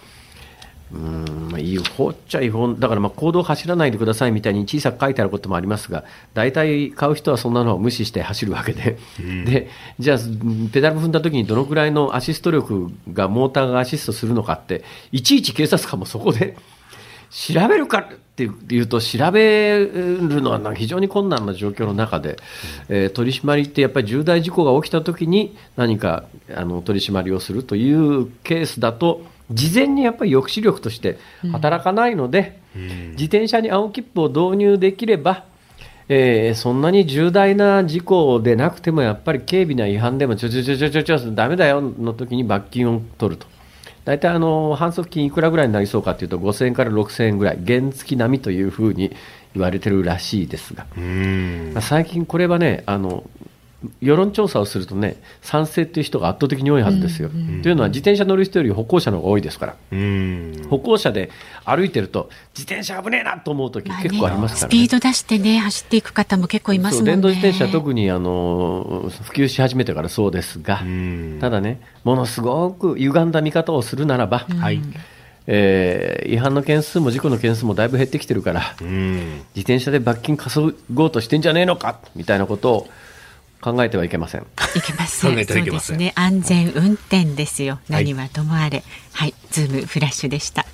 [0.94, 16.56] うーんまあ違法っちゃ違法だからまあ公道走らないでくださいみたいに小さく書いてあることもありますが大体買う人はそんなのを無視して走るわけで,、でじゃあうんペダル踏んだ時にどのくらいのアシスト力がモーターがアシストするのかっていちいち警察官もそこで
[17.30, 22.36] 調べるかっていうと調べるのはなんか非常に困難な状況の中で、
[22.88, 31.18] えー取り締まりってやっぱり重大事故が起きた時に何かあの取り締まりをするというケースだと事前にやっぱり抑止力として
[31.52, 32.60] 働かないので、
[33.12, 35.44] 自転車に青切符を導入できれば、
[36.08, 43.46] えーそんなに重大な事故でなくてもやっぱり軽微な違反でもちょちょちょちょちょちょダメだよの時に罰金を取ると。
[44.04, 49.10] 大体あの反則金いくらぐらいになりそうかというと5000円から6000円ぐらい原付並みというふうに
[49.54, 50.84] 言われてるらしいですが、
[51.72, 53.24] まあ最近これはねあの
[54.00, 57.28] 世論調査をするとね賛成という人が圧倒的に多いはずですよ。
[57.28, 60.66] というのは自転車乗る人より歩行者の方が多いですからうん。
[60.70, 61.30] 歩行者で
[61.64, 67.12] 歩いてると自転車危ねえなと思う時まあね結構ありますから、スピード出してね、走っていく方も結構いますもんね。
[67.12, 74.80] 電動自転車特にあの普及し始めてからそうですが、んただねものすごく歪んだ見方をするならば、はい。
[75.46, 79.16] えー違反の件数も事故の件数もだいぶ減ってきてるから、うん。
[79.54, 82.88] 自転車で罰金稼ごうとしてんじゃねえのかみたいなことを
[83.64, 84.42] 考えてはいけません。
[84.42, 84.44] い
[84.82, 85.34] けません。
[85.34, 86.12] 考えてはいけませんそうですね。
[86.16, 87.78] 安全運転ですよ。
[87.88, 88.84] 何はともあれ。
[89.14, 90.66] はい、ズームフラッシュでした。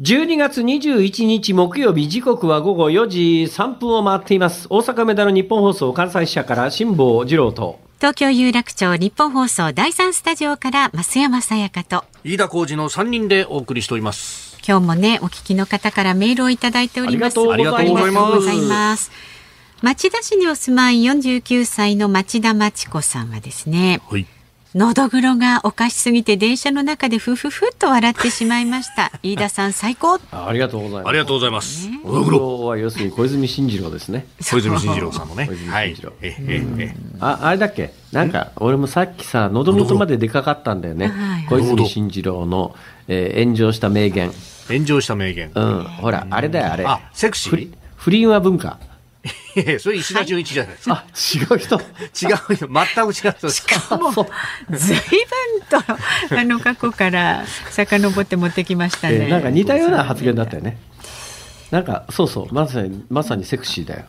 [0.00, 3.18] 12月21日木曜日時刻は午後4時
[3.50, 12.04] 3分を回っています大阪メダル日本放送関西支社から辛坊治郎と東京有楽町日本放送第三スタジオから増山さやかと。
[12.22, 14.47] 飯田浩二の3人でお送りしております。
[14.68, 17.40] 今日もね、お聞きの方からメールをいただいております。
[17.40, 19.10] ありがとうございます。
[19.80, 24.26] 町田市にお住まい49歳の町田真知子さんはですね、はい。
[24.74, 29.10] のどぐろがおかしすぎて電車の中でふふふっと笑ってしまいました。
[29.22, 30.20] 飯田さん最高。
[30.30, 31.08] あありがとうございます。
[31.08, 31.88] ありがとうございます。
[32.04, 32.66] おどぐろ。
[32.66, 34.26] は要するに小泉進次郎ですね。
[34.42, 35.46] 小泉進次郎さんのね。
[35.46, 35.70] 小泉。
[35.70, 35.88] はい。
[35.88, 36.12] 進次郎。
[36.20, 37.94] ええええああれだっけ？
[38.12, 41.08] なんか俺もさっきさ喉元まで出かかったんだよね。
[41.08, 42.76] はい小泉進次郎の、
[43.08, 44.30] えー炎上した名言。
[44.68, 45.50] 炎上した名言。
[45.54, 45.84] うん。
[45.84, 46.84] ほらあれだよあれ。
[46.84, 47.72] あ、セクシー？
[47.96, 48.78] 不倫は文化
[49.56, 50.94] いやいやそれ石田純一じゃないですか。
[50.94, 51.04] あ
[51.54, 52.38] 違う人違うよ。
[52.48, 53.66] 全く違う人です。
[54.70, 54.96] ずい
[55.70, 59.16] ぶんとあの過去から遡って持ってきましたね。
[59.16, 60.78] えーなんか似たような発言だったよね。
[61.70, 64.04] なんか、そうそう、まさに、まさにセクシーだよ。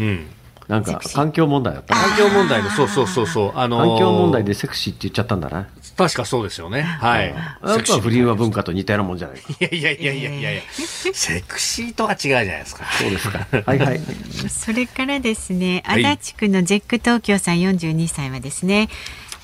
[0.00, 0.26] うん。
[0.68, 5.68] なんか環境問題だったな環境問題の、そうそうそうそう、あのー環境問題でセクシーって言っちゃったんだな。
[5.96, 6.82] 確かそうですよね。
[6.82, 7.28] はい。
[7.28, 9.52] やっぱ不倫は文化と似たようなもんじゃないか。
[9.52, 12.84] いやいやいやいやいやいや、セクシーとは違うじゃないですか。
[13.00, 13.46] そうですか。
[13.64, 14.00] はいはい。
[14.48, 18.88] それからですね、はい足立区のゼック東京さん42歳はですね、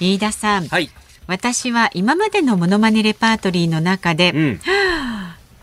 [0.00, 0.90] 飯田さん、はい。
[1.26, 4.60] 私は今までのモノマネレパートリーの中で、うん。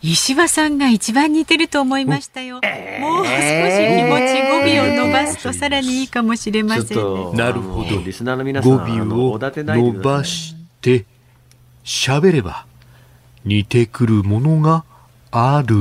[0.02, 2.54] 石破さんが一番似てると思いましたよ。
[2.54, 6.98] もう少し気持ち語尾を伸ばすとさらにいいかもしれません
[7.36, 7.98] なるほど。
[8.00, 11.04] リスナーの皆さん、語尾を伸ばして
[11.84, 12.66] 喋れば
[13.44, 14.84] 似てくるものが
[15.30, 15.76] ある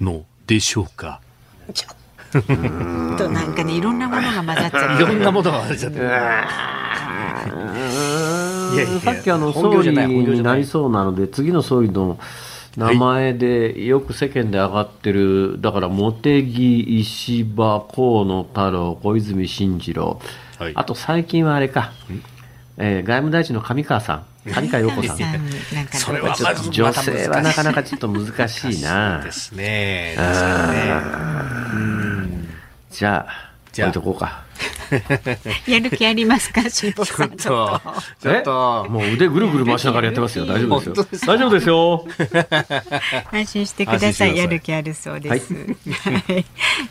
[0.00, 1.20] のでしょうか。
[2.32, 5.02] となんかねいろんなものが混ざっちゃって。
[5.04, 5.94] いろんなものがあるじゃん。
[5.94, 5.98] い
[8.78, 10.36] やいやさっきあの本総理業じゃない本業じゃない。
[10.38, 12.18] になりそうなので、次の総理の
[12.76, 20.20] 名前でよく世間で上がってる、だから茂木、石破、河野太郎、小泉進次郎、
[20.58, 20.72] はい。
[20.74, 21.92] あと最近はあれか、
[22.76, 25.16] えー外務大臣の上川さん、上川陽子さん。
[25.92, 29.22] それはちょっと女性はなかなかちょっと難しいな。
[29.24, 29.32] で。
[29.32, 30.14] すね。
[30.16, 32.46] 確かにね。
[32.90, 33.45] じゃあ、
[33.76, 33.88] じゃあ。
[33.90, 34.44] 置いとこうか。
[35.68, 36.62] やる気ありますか？
[36.70, 37.80] ちょっと、ちょっと。
[38.24, 38.42] え、
[38.88, 40.46] もう腕ぐるぐる回しながらやってますよ。
[40.46, 40.84] 大丈夫で
[41.18, 41.26] すよ。
[41.26, 42.06] 大丈夫ですよ。
[43.32, 44.08] 安心してください。
[44.08, 44.36] 安心してください。
[44.38, 46.44] やる気あるそうです、はい。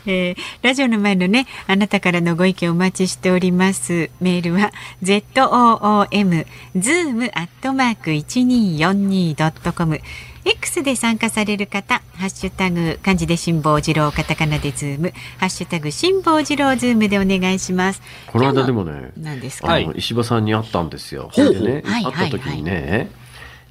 [0.06, 4.10] えーラジオの前のねあなたからのご意見お待ちしております。
[4.20, 4.72] メールは
[5.02, 6.46] zoom
[6.76, 10.00] zoom アットマーク 1242.com
[10.48, 18.00] X で参加される方、ハッシュタグ漢字で辛坊治郎、カタカナでズーム、ハッシュタグ辛坊治郎ズームでお願いします。
[18.28, 19.68] この間でもね、何ですか？
[19.68, 21.30] あはいの石破さんに会ったんですよ。
[21.32, 23.10] ほうでね、はい会った時にね、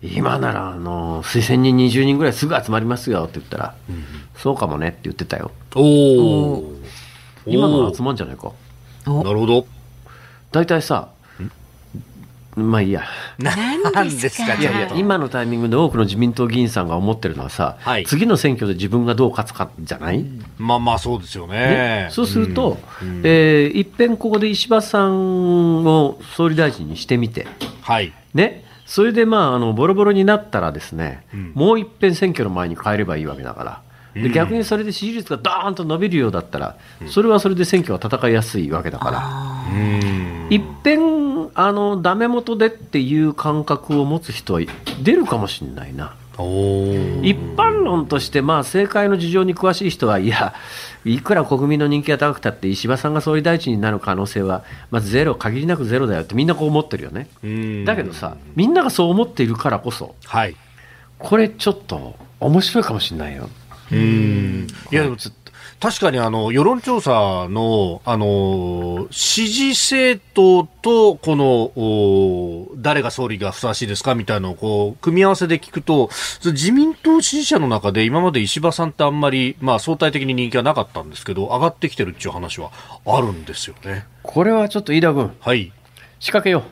[0.04, 3.76] 今ならあの推薦人20人ぐらいすぐ集まりますよって言ったら、
[4.36, 5.52] そうかもねって言ってたよ。
[5.76, 6.74] おお。
[7.46, 8.52] 今なら集まんじゃないか。
[9.08, 9.66] なるほど。
[10.52, 11.08] 大体さ、
[12.56, 13.04] まあいいや。
[13.38, 13.91] 何ですか？
[13.91, 14.56] なんですか？
[14.56, 18.06] いやいや、今のタイミングで多くの自民党議員さんが思ってるのはさ、はい。
[18.06, 20.26] 次の選挙で自分がどう勝つかじゃない、
[20.58, 21.54] まあまあそうですよね。
[21.58, 22.08] ね。
[22.12, 22.78] そうすると、
[23.24, 27.46] えーいっぺんここで石破さんを総理大臣にしてみて、
[27.82, 28.13] はい。
[28.34, 31.52] ね、それでまああのボロボロになったらですね、ん。
[31.54, 33.82] もういっぺん選挙の前に変えればいいわけだから。
[34.15, 39.28] で逆にそれで支持率がドーンと伸びるようだったら、それはそれで選挙は戦いやすいわけだから、
[39.71, 40.47] うん。
[40.49, 44.62] いっぺんあのダメ元でっていう感覚を持つ人は
[45.04, 46.15] 出るかもしれないな。
[46.38, 50.54] 一般論として、まあ、政界の事情に詳しい人は、いや、
[51.06, 57.28] いくら国民の人気が高くたって、石破さんが総理大臣になる可能性は、まあ、ゼロ、限りなくゼロだよって、みんなこう思ってるよね。
[57.43, 60.56] うんだけどさ、みんながそう思っているからこそ、はい。
[61.17, 63.49] これちょっと面白いかもしれないよ。
[63.91, 64.67] うん。
[64.91, 65.17] いや、でも
[65.80, 71.45] 確かにあの、世論調査の、あの、支持政党と、この、
[71.76, 76.10] お誰が総理がふさわしいですかみたいなのを、こう、組み合わせで聞くと、
[76.43, 82.71] 自民党支持者の中で今まで石破さんってあんまり、まあ相対的に人気はなかったんですけど、上がってきてるっていう話は
[83.06, 84.06] あるんですよね。
[84.24, 85.71] これはちょっと飯田君、はい。
[86.19, 86.63] 仕掛けよ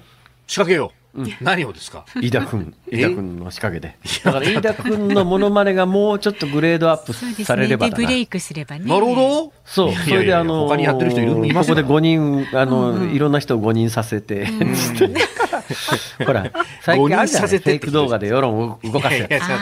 [0.47, 1.02] 仕掛けよう。
[1.41, 2.05] 何をですか？
[2.15, 2.19] う。
[2.21, 2.97] 飯田君、え？
[2.97, 3.97] 飯田君の仕掛けで。
[4.23, 7.67] だから飯田君のモノマネがもうちょっとグレードアップされね。
[7.69, 8.19] ればだなでブレ。
[8.19, 8.85] イクすればね。
[8.85, 9.53] なるほど。
[9.65, 14.47] そう、いやいやそれであの他にやってる人いるいここで5人、あの、いろんな人を5人させて、
[14.97, 15.13] つって
[16.25, 19.59] ほら、最近あるじゃない五人させてフェイク動画で世論を動かすやいやいや、ちょっ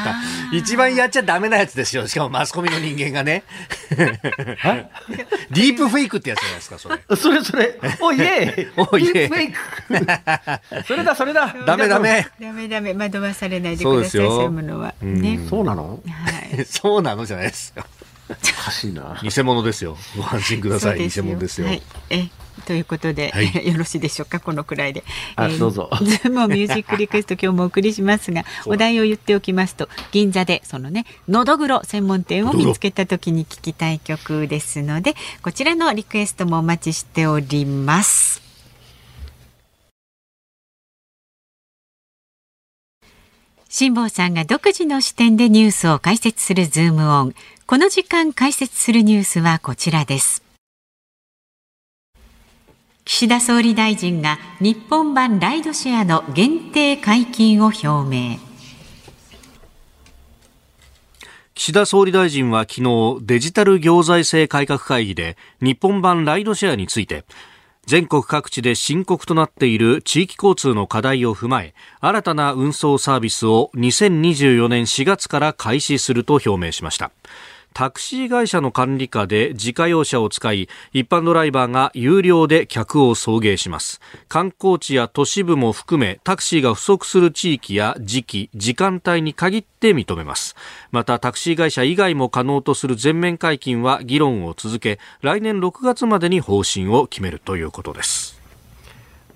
[0.52, 2.08] と、一番やっちゃダメなやつですよ。
[2.08, 3.44] しかもマスコミの人間がね。
[3.92, 6.98] ディープフェイクってやつじゃないですか、それ。
[7.10, 7.16] つ。
[7.18, 9.52] それそれ、おいえ おいえディープフェイ
[10.82, 11.41] クそれだ、それだ。
[11.66, 12.28] ダメダメ。
[12.40, 13.94] ダメダメ惑わされないでください。
[13.94, 14.94] そうですよそういうものは。
[15.02, 15.40] ね。
[15.50, 16.00] そうなの？
[16.08, 16.66] はい。
[16.70, 17.84] そうなのじゃないですよ。
[18.30, 19.20] おかしいな。
[19.22, 19.98] 偽物ですよ。
[20.18, 21.10] ご安心ください。
[21.10, 21.68] 偽物ですよ。
[21.68, 21.82] はい。
[22.10, 22.30] え
[22.66, 25.04] ということで、はい よろしいでしょうかこのくらいで。
[25.36, 38.51] あどうぞズームオンミュージックリクエスト今日もお送りしますが、 お題を言っておきますと、銀座でそのね、のどぐろ専門店を見つけた時に聞きたい曲ですので、こちらのリクエストもお待ちしております。
[43.74, 47.34] 辛坊さんが独自の視点でニュースを解説するズームオン。
[47.66, 50.44] この時間解説するニュースはこちらです。
[53.06, 58.40] 岸田総理大臣が日本版ライドシェアの限定解禁を表明。
[61.56, 67.24] 岸田総理大臣は昨日デジタル行財政改革会議で日本版ライドシェアについて
[67.86, 77.12] 全国各地で深刻となっている地域交通の課題を踏まえ新たな運送サービスを2024年4月から開始すると表明しました。
[77.74, 84.02] タクシー会社の管理下で自家用車を使い一般ドライバーが有料で客を送迎します。
[84.28, 90.56] 観光地や都市部も含めタクシーが不足する地域や時期時間帯に限って認めます。
[90.92, 98.42] またタクシー会社以外も可能とする全面解禁は議論を続け来年6月までに方針を決めるということです。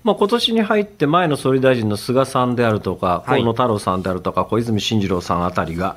[0.06, 5.96] まあ、今年に入って前の総理大臣の菅さんであるとか、河野太郎さんであるとか、小泉進次郎さんあたりが、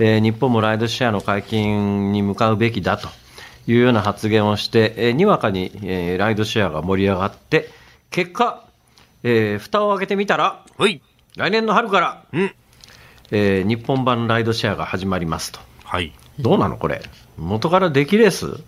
[0.00, 3.08] えー日本もライドシェアの解禁に向かうべきだと
[3.66, 7.68] いうような発言をして、えーにわかに、えーライドシェアが盛り上がって、
[8.10, 8.64] 結果、
[9.22, 11.00] えー蓋を開けてみたら、はい。
[11.36, 12.54] 来年の春から、うん。
[13.30, 15.60] えー日本版ライドシェアが始まりますと。
[15.84, 16.12] はい。
[16.38, 17.02] どうなのこれ？
[17.36, 18.46] 元から出来レース？
[18.46, 18.60] う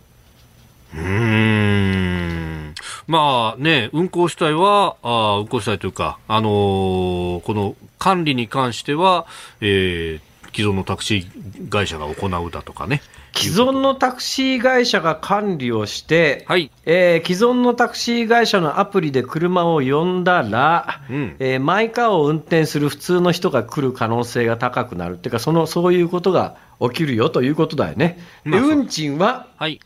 [0.94, 2.74] ーん。
[3.06, 9.26] まあね、運行主体は、あー運行主体というか、あのーこの管理に関しては、
[9.60, 13.02] えー既存のタクシー会社が行うだとかね。
[13.34, 28.18] 既存のタクシー会社が管理をして、はいえー既存のタクシー会社のアプリで車を呼んだら、うんえーマイカーを運転する普通の人が来る可能性が高くなるっていうか、そのそういうことが起きるよということだよね。
[28.44, 29.80] で運賃ははい。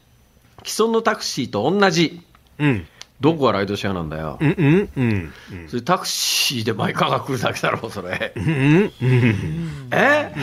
[0.65, 2.23] 既存のタクシーと同じ。
[2.59, 2.87] うん。
[3.25, 4.37] どこがライドシェアなんだよ。
[4.39, 5.69] うん、うん、うん。
[5.69, 8.35] それタクシーでマイカーが来るだけだろ、それ。
[8.37, 10.35] うん、うん、え？
[10.37, 10.41] う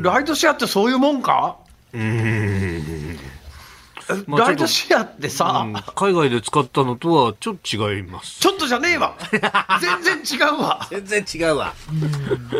[0.00, 0.02] ん。
[0.02, 1.58] ライドシェアってそういうもんか？
[1.92, 3.16] うん。
[4.26, 8.40] まあライドシェアってさ、海外で使ったのとはちょっと違います。
[8.40, 9.16] ちょっとじゃねえわ
[9.80, 11.74] 全然違うわ全然違うわ。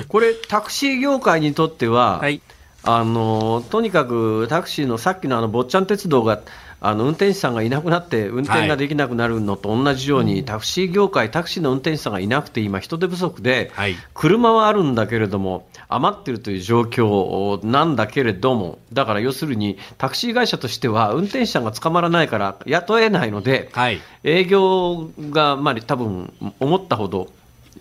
[0.06, 2.40] これ、タクシー業界にとっては、はい。
[2.84, 6.40] あのとにかくタクシーのさっきのあの坊ちゃん鉄道が、
[6.80, 24.00] あの運転手さんがいなくなって、運転ができなくなるのと同じように、タクシー業界、タクシーの運転手さんがいなくて、今、人手不足で、はい車はあるんだけれども、余ってるという状況なんだけれども、だから要するに、タクシー会社としては、運転手さんが捕まらないから雇えないので、はい。
[24.24, 27.28] 営業が、まあ、多分思ったほど、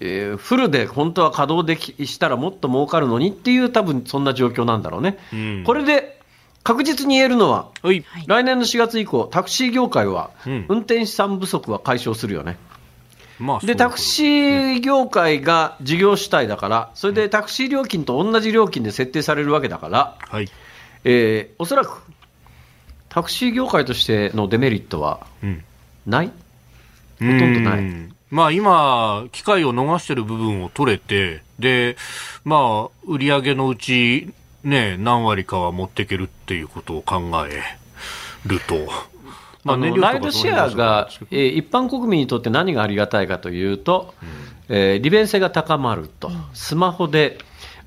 [0.01, 5.17] えーフルで本当は稼働できしたらもっと儲かるのにっていう、多分そんな状況なんだろうね。
[5.33, 6.18] うんこれで
[6.63, 8.03] 確実に言えるのは、はい。
[8.27, 12.57] 来年の4月以降、タクシー業界は、うん運転手さん不足は解消するよね。
[13.39, 20.35] まあ、で、タクシー業界が事業主体だから、それでタクシー料金と同じ料金で設定されるわけだから、ー。
[20.35, 20.49] はい。
[21.05, 22.01] えーおそらく
[23.07, 25.63] タクシー業界としてのデメリットはうん。
[26.05, 26.27] ない？
[26.27, 26.31] ほ
[27.19, 31.97] とんどないまあ今、機会を逃してる部分を取れて、で、
[32.45, 34.31] まあ、売り上げのうち、
[34.63, 37.61] ね、何割かは持っていけるっていうことを考え
[38.45, 38.87] ると。
[39.65, 44.13] あのライドシェアが、ええー一般国民にとって何がありがたいかというと、
[44.69, 47.37] えー利便性が高まると、スマホで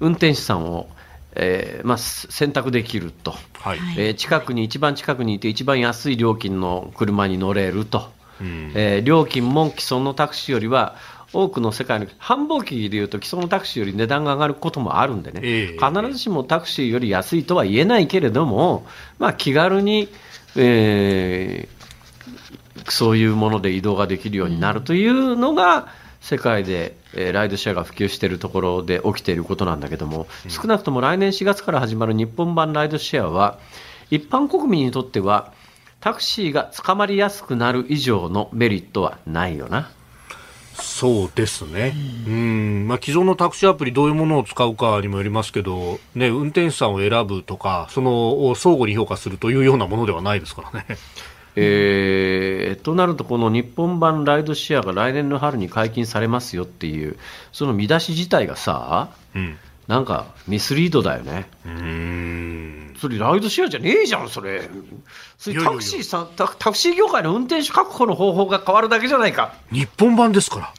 [0.01, 0.89] 運転手さんを、
[1.35, 3.79] えーまあ、す選択できると、はい。
[3.97, 8.73] えー近くに、一番近くにいて、一番安い料金の車に乗れると、うん。
[8.75, 10.97] えー料金も既存のタクシーよりは、
[11.33, 15.87] 多くの世界の繁忙期でいうと、既存のタクシーより値段が上がることもあるんでね、ええ。
[15.87, 18.87] 必ずしもタクシーより安いとは言えないけれども、
[19.19, 20.09] まあ、気軽に、
[20.57, 21.83] えー
[22.89, 25.89] そういうもので移動ができるようになるというのが、
[26.21, 33.59] 世界で、えーライドシェアが普及しているところで起きていることなんだけども、少なくとも来年4月から始まる日本版ライドシェアは、
[34.11, 35.53] 一般国民にとっては、
[36.01, 39.91] タクシーが捕まりやすくなる以上のメリットはないよな。
[40.83, 41.95] そうですね。
[42.27, 42.87] うん。
[42.89, 50.87] まあ既存のタクシーアプリどういうものを使うかにもよりますけど、ね、運転手さんを選ぶとか、その、を相互に評価するというようなものではないですからね。
[51.55, 57.17] えーとなると、この日本版ライドシェアが来年の春に解禁されますよっていう、
[57.53, 59.57] その見出し自体がさ、うん。
[59.89, 61.49] なんかミスリードだよね。
[61.67, 62.95] うーん。
[62.99, 64.63] それ、ライドシェアじゃねえじゃん、それ。
[65.65, 69.55] タクシーさんタ、タクシー業界の運転手確保の方法が変わるだけじゃないか。
[69.73, 70.73] 日本版ですから。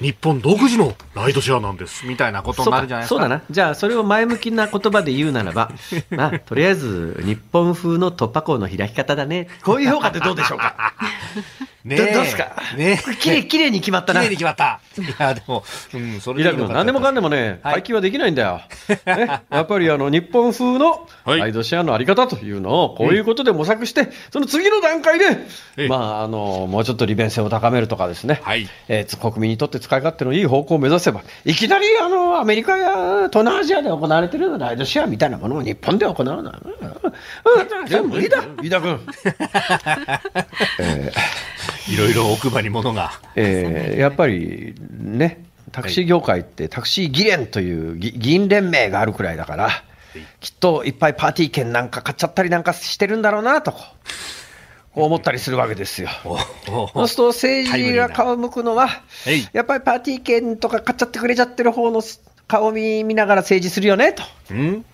[0.00, 2.06] 日本独自のライドシェアなんです。
[2.06, 3.14] みたいなことになるじゃないですか。
[3.14, 3.42] そうだな。
[3.50, 5.70] じゃあ、それを前向きな言葉で言うならば、
[6.10, 9.48] まあ、とりあえず、日本風の突破口の開き方だね。
[9.62, 10.94] こういう評価ってどうでしょうか？
[11.84, 12.56] ねどどうですか？
[12.76, 14.20] ねきれい、きれいに決まったな。
[14.20, 14.80] 綺麗に決まった。
[15.00, 15.64] いや、でも、
[15.94, 17.74] うん、それイラ君、何でもかんでもね、はい。
[17.74, 18.60] 解禁はできないんだよ。
[19.06, 21.38] ね、やっぱりあの日本風のはい。
[21.40, 25.24] ライドシェアのあり方というのを、こういうことで模索して、その次の段階で、
[25.76, 25.88] ええ。
[25.88, 28.68] まあ、あのもうちょっと利便性を高めるとかですね、はい。
[28.88, 36.34] えーつ国民にとって使い勝手のいい方向を目指せば、いきなりあのアメリカや東南アジアで行われているようなライドシェアみたいなものを日本で行うの。
[36.34, 37.98] は、うん。
[37.98, 38.08] うん。
[38.10, 39.00] 無理だ、飯田君。
[41.88, 43.12] いろいろ奥歯に物が。
[43.36, 49.70] えーやっぱりね、タクシー業界ってタクシー議連という議議員連盟があるくらいだから、
[50.40, 53.78] きっといっぱいパーティー券なんか買っちゃったりなんかしてるんだろうなとこ
[54.96, 56.08] う思ったりするわけですよ。
[56.66, 62.02] そうすると政治が顔を向くのははい、やっぱりパーティー券とか買っちゃってくれちゃってる方の
[62.48, 64.22] 顔を見見ながら政治するよねと。
[64.50, 64.84] うん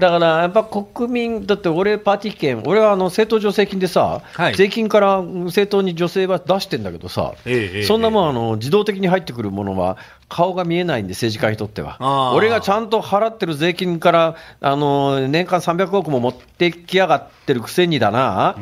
[0.00, 4.54] だからやっぱ国民、だって俺、パーティー券、俺はあの政党助成金でさ、はい。
[4.54, 9.98] 税金から政党に女性は出してんだけどさ、ええええそんなもんあの自動的に入ってくるものは、
[10.28, 12.32] 顔が見えないんで、政治家にとっては。
[12.34, 18.56] 俺がちゃんと払ってる税金からあの年間300億も持ってきやがってるくせにだな、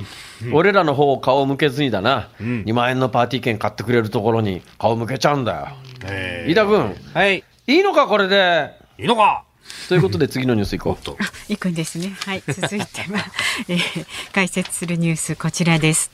[0.52, 2.64] 俺らの方を顔向けずにだな、ん。
[2.64, 5.68] 2万円のパーティー券買ってくれるところに顔向けちゃうんだよ。
[6.04, 7.44] え飯田君、はい。
[7.66, 8.70] いいのか、これで。
[8.98, 9.44] いいのか
[9.88, 11.10] ということで、次のニュースいこう。
[11.48, 12.16] 行くんですね。
[12.24, 13.24] はい、続いては、
[13.68, 16.10] えー解説するニュースこちらです。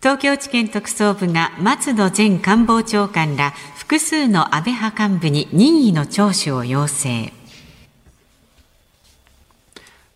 [0.00, 7.32] 東京地検特捜部が松野前官房長官ら複数の安倍派幹部に任意の聴取を要請。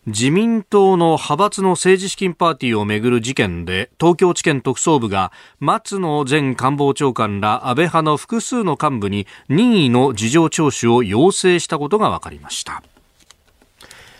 [0.07, 5.31] 自民党の派閥の政治資金パーティーをめぐる事件で東京地検特捜部が
[5.61, 12.83] 松野前官房長官ら安倍派の複数の幹部に任意の事情聴取を要請したことが分かりました。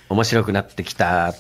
[0.09, 1.35] 面白くなってきた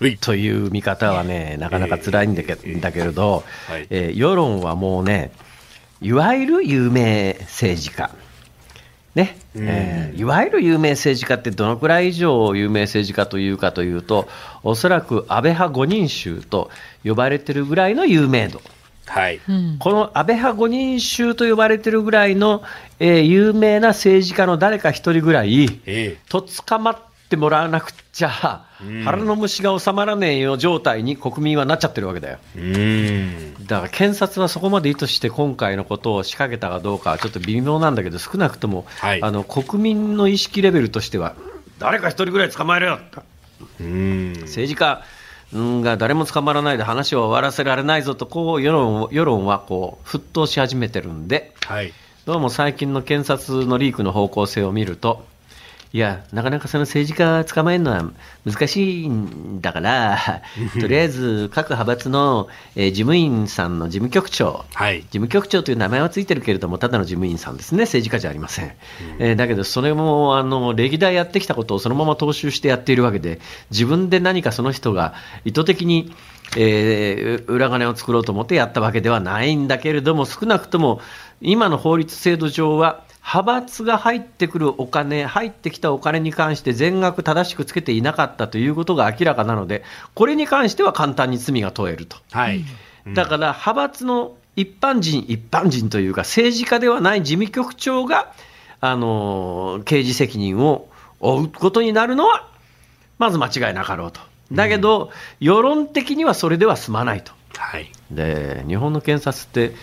[0.00, 0.16] はい。
[0.16, 3.86] という見方はね、なかなか辛いんだけ,、だけれど、はい。
[3.90, 5.30] えー世論はもうね、
[6.00, 8.10] いわゆる有名政治家、
[9.14, 9.36] ね。
[9.54, 14.28] えーいわゆる有名政治家ってどのくらい以上有名政治家というかというと、
[14.62, 16.70] おそらく安倍派五人衆と
[17.04, 18.60] 呼ばれてるぐらいの有名度。
[19.06, 19.40] はい。
[19.78, 22.62] この安倍派五人衆と呼ばれてるぐらいの、
[22.98, 26.98] えー有名な政治家の誰か一人ぐらい、えと捕まっ
[27.28, 28.64] てもらわなくちゃ、
[29.04, 32.38] 腹の虫が収まらねえよ状態に国民はなっちゃってるわけだよ。
[32.56, 33.66] えうん。
[33.66, 39.22] だから検察はそこまで意図して今回のことを仕掛けたかどうかはちょっと微妙なんだけど、少なくとも、はい。
[39.22, 41.34] あの国民の意識レベルとしては、
[41.78, 42.98] 誰か一人ぐらい捕まえろよ、
[43.80, 44.32] うん。
[44.42, 45.02] 政治家
[45.52, 51.92] うんが誰も捕まらないで話を終わらせられないぞと、こう世論を世論はこう沸騰し始めてるんで、はい。
[52.26, 55.24] どうも最近の検察のリークの方向性を見ると、
[55.90, 58.04] いや、なかなかその政治家捕まえるのは
[58.44, 60.42] 難しいんだから、
[60.80, 68.72] とりあえず各派閥の、えー事務員さんの事務局長、はい事務局長という名前はついてるけれども、ただの事務員さんですね、政治家じゃありません。
[69.18, 75.14] えーだけど、それもあの歴代やってきたことをそのまま踏襲してやっているわけで、自分で何かその人が
[75.46, 76.12] 意図的に、
[76.56, 81.00] えー裏金を作ろうと思ってやったわけではないんだけれども、少なくとも
[81.40, 92.16] 今の法律制度上は、派閥が入ってくるお金、入ってきたお金に関して全額正しくつけていなかったということが明らかなので、これに関しては簡単に罪が問えると。
[92.32, 92.64] はい
[93.14, 98.32] だから派閥の一般人、一般人というか、政治家ではない事務局長が、
[98.80, 100.88] あの刑事責任を
[101.20, 102.48] 負うことになるのは、
[103.18, 104.20] まず間違いなかろうと。
[104.52, 105.10] だけど、
[105.40, 107.32] 世論的にはそれでは済まないと。
[107.56, 109.76] はいで日本の検察って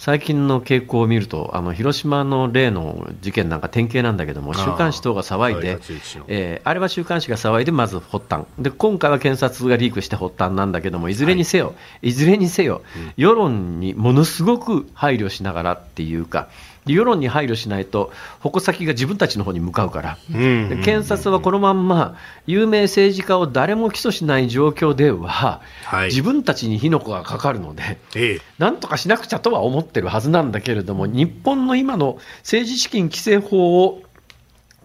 [0.00, 8.44] 最近の傾向を見るとあの広島の例の事件なんか典型なんだけども週刊誌等が騒いはいで勝一の、えーあれは週刊誌が騒いでまず発端。
[8.58, 12.82] で今回は検察がリークして発端なんだけどもいずれにせよ、い、ずれにせよ、
[13.16, 16.48] 世論にものすごく配慮しながらっていうか
[16.86, 22.16] 世論に配慮しないと矛先が自分たちの方に向かうから、検察はこのまんま
[22.46, 26.06] 有名政治家を誰も起訴しない状況では、はい。
[26.06, 28.40] 自分たちに火の粉がかかるので、ええ。
[28.58, 34.02] なんとかしなくちゃとは思ってるはずなんだけれども、日本の今の政治資金規正法を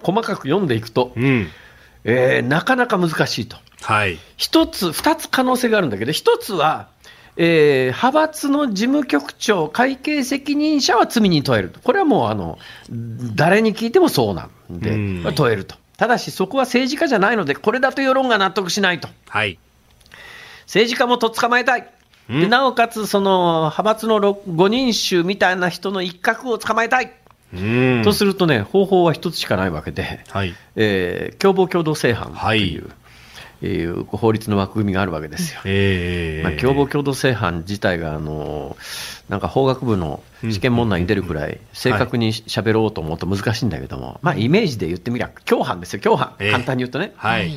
[0.02, 1.48] 細かく読んでいくと、うん。
[2.04, 3.58] えーなかなか難しいと。
[3.82, 4.18] はい。
[4.38, 6.90] 一つ、二つ可能性があるんだけど、一つは、
[7.38, 12.58] えー派閥の事務局長、会計責任者は罪に問えると、これはもうあの
[13.36, 14.98] 誰に聞いてもそうなんで、う
[15.30, 15.34] ん。
[15.36, 19.60] 問えると、ただしそこは政治家じゃないので、これだと世論が納得しないと、はい。
[20.66, 21.90] 政治家もとっ捕まえたい、
[22.30, 27.12] でなおかつその派閥の5人衆みたいな人の一角を捕まえたい、
[27.54, 28.02] うん。
[28.04, 30.54] とするとね、方法は一つしかないわけで、はい。
[30.76, 33.05] えー共謀共同正犯という、はい
[33.62, 35.62] えー法律の枠組みがあるわけですよ。
[35.66, 38.78] ええまあ、共謀共同正犯自体があの
[39.30, 46.00] なんか法学部の試験問題に出るくらい正確に喋ろうと思うと難しいんだけども、まあ、イメージで言ってみりゃ共犯ですよ。
[46.02, 47.52] 共犯、ええ簡単に言うとね、はい。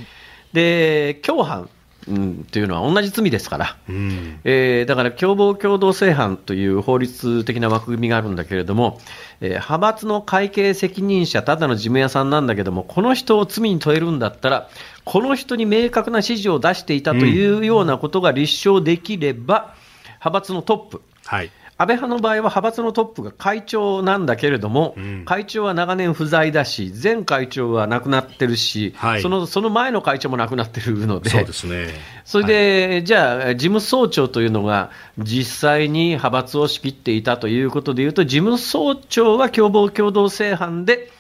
[0.53, 1.69] で共犯、
[2.07, 4.41] うん、というのは同じ罪ですから、うん。
[4.45, 9.01] えーだから共謀共同正犯という法律的な枠組みがあるんだけれども、
[9.41, 14.69] えー派閥の会計責任者、ただの事務屋さんなんだけども、この人を罪に問えるんだったら、
[15.05, 19.75] この人に明確な指示を出していたというようなことが立証できれば、
[20.05, 25.25] 派閥のトップ、はい安倍派の場合は派閥のトップが会長なんだけれども、ん。
[25.25, 29.23] 会長は長年不在だし、前会長は亡くなってるし、はい。
[29.23, 31.87] そのその前の会長も亡くなってるので、そうですね。
[32.25, 41.13] それで、じゃあ、事務総長というのが、実際に派閥を仕切っていたということでいうと、事務総長は共謀共同正犯で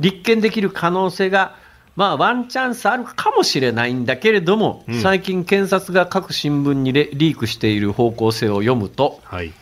[0.00, 1.56] 立件できる可能性が、
[1.96, 9.54] まあ、ワンチャンスあるかもしれないんだけれども、最近、検察が各新聞にレリークしている方向性を読むと、はい。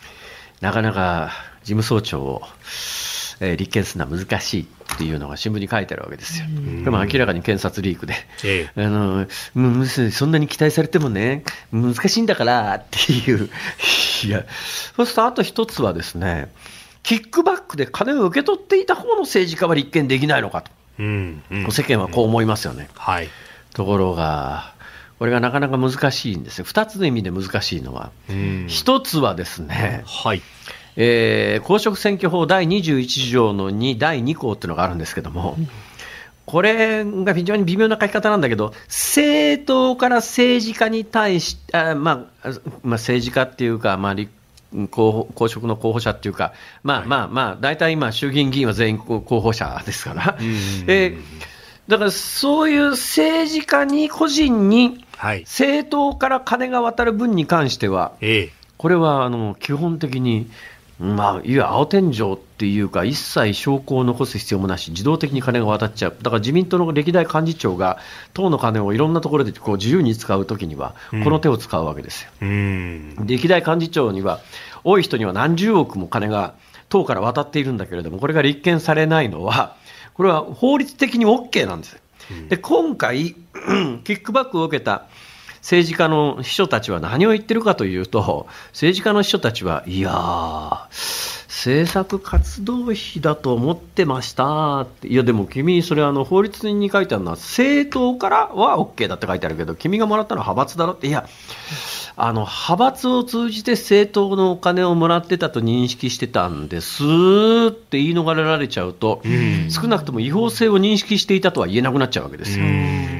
[0.63, 1.31] なかなか
[1.63, 2.41] 事務総長を、
[3.41, 6.45] えー立件するのは難しいっていうのが新聞に書いてあるわけですよ。
[6.85, 8.13] でも明らかに検察リークで。
[8.45, 9.27] えあの
[10.11, 11.43] そんなに期待されてもね、
[11.73, 13.49] 難しいんだからっていう、
[14.23, 14.45] いや、
[14.95, 16.53] そうするとあと一つはですね、
[17.01, 21.43] キックバックで金を受け取っていた方の政治家は立件できないのかと、うん。
[21.51, 21.71] うん。
[21.71, 22.87] 世間はこう思いますよね。
[22.95, 23.27] はい。
[23.73, 24.72] ところが、
[25.19, 28.65] これがなかなか難しいんですよ、2つの意味で難しいのは、うん。
[28.67, 30.41] 一つはですね、はい。
[30.95, 35.57] えー公職選挙法第21条の2、第2項っていうのがあるんですけども、
[36.45, 44.31] これが非常に微妙な書き方なんだけど、政党から政治家に対し、あまあ、あまあ、政治家っていうか、まあ、立
[44.91, 46.53] 候補公職の候補者っていうか、
[46.83, 50.45] まあまあまあ、大体今、衆議院議員は全員候補者ですから、ん。
[50.87, 51.52] えー
[51.87, 55.41] だからそういう政治家に個人にはい。
[55.41, 58.49] 政党から金が渡る分に関しては、ええ。
[58.77, 60.49] これはあの基本的に、
[60.99, 67.99] まあ、いわゆる青天井っていうか、一切証拠を残す必要もなし、自動的に金が渡っちゃう、だから自民党の歴代幹事長が、
[68.33, 72.31] 党の金をいろんなところでこう自由に使うときには、この手を使うわけですよ。
[72.41, 73.15] うん。
[73.25, 74.41] 歴代幹事長には、
[74.83, 76.53] 多い人には何十億も金が
[76.89, 79.77] 党から渡っているんだけれども、これが立件されないのは、
[80.13, 81.93] これは法律的に OK なんです。
[81.93, 81.99] よ。
[82.49, 83.35] で今回、
[84.03, 85.07] キックバックを受けた
[85.63, 90.87] 政治家の秘書たちは何を言ってるかというと、政治家の秘書たちは、いやー、
[91.47, 101.25] 政策活動費だと思ってましたって、いや、でも君、それあの法律に書いてあるのは、政党からは OK だって書いてあるけど、君がもらったのは派閥だろって、いや、
[102.15, 107.03] あの派閥を通じて政党のお金をもらってたと認識してたんです
[107.69, 109.21] って言い逃れられちゃうと、
[109.69, 112.59] 少なくとも違法性を認識していたとは言えなくなっちゃうわけです。
[112.59, 112.65] よ。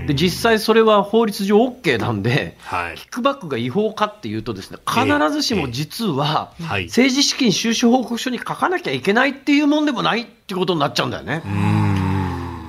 [0.08, 2.96] で実際それは法律上 OK なんで、はい。
[2.98, 6.86] キックバックが違法かっていうとですね、必ずしも実は、はい。
[6.86, 12.13] 政治資金収支報告書に書かなきゃいけないっていうもんでもないってことになっちゃうんだよね。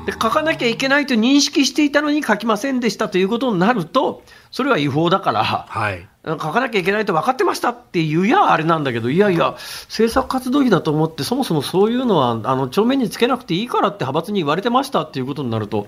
[0.06, 6.06] で書かなきゃいけないと認識していたのに書きませんでしたということになると、それは違法だから、はい。
[6.26, 9.52] 書かなきゃいけないと分かってましたっていうやあれなんだけど、いやいや、
[9.88, 15.86] 政策活動費だと思って、そもそもそういうのはあの帳面につけなくていいからって派閥に言われてましたっていうことになると、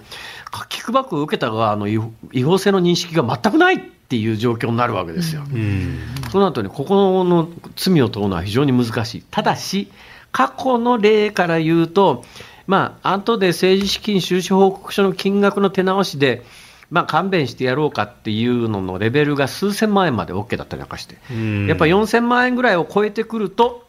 [0.68, 5.42] キックバックを受けた側の違法違法性の認識が全くないっていう状況になるわけですよ。
[5.42, 6.00] うん。
[6.30, 9.24] そうなるとね、ここの罪を問うのは非常に難しい。
[9.30, 9.90] ただし、
[10.32, 12.24] 過去の例から言うと、
[12.66, 16.44] まあ、後で政治資金収支報告書の金額の手直しで、
[16.90, 23.86] まあ、勘弁してやろうかっていうののレベルが数千万円まで OK だったりなんかして、うんやっぱ4000万円ぐらいを超えてくると、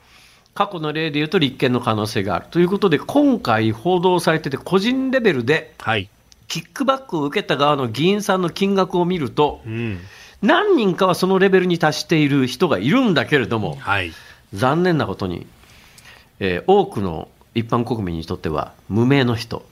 [0.53, 6.09] 過去の例で言うと立件の可能性があるということで、今回報道されてて、個人レベルではい。
[6.47, 9.99] キックバックを受けた側の議員さんの金額を見ると、うん。
[10.41, 14.11] 何人かはそのレベルに達している人がいるんだけれども、はい。
[14.53, 15.45] 残念なことに、
[16.39, 17.27] えー多くの
[17.57, 19.65] 一般国民にとっては無名の人、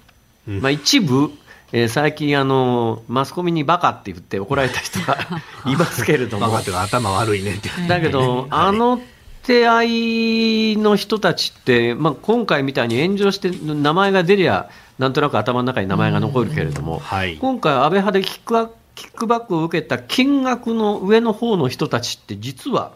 [0.47, 0.61] うん。
[0.61, 1.31] まあ、一部、
[1.71, 5.17] えー最近あの、マスコミにバカって言って怒られた人が
[5.71, 6.47] いますけれども。
[6.47, 7.69] バカって頭悪いねって。
[7.87, 8.99] だけど、あの
[9.43, 17.37] 手合いの人たちって、まあ、今回みたいに炎上して名前が出りゃ、なんとなく頭の中に名前が残るけれども、はい。
[17.37, 22.93] 今回、安倍派でキックバキックバックを受けた金額の上の方の人たちって、実は、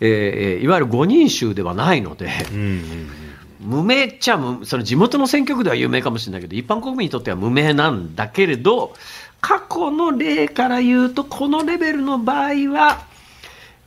[0.00, 3.29] えーいわゆる5人衆ではないので、うんうん
[3.60, 8.94] 無名っちゃ無、その地元の選挙区では有名かもしれないけど、一般国民にとっては無名なんだけれど、
[9.40, 13.04] 過去の例から言うと、このレベルの場合は、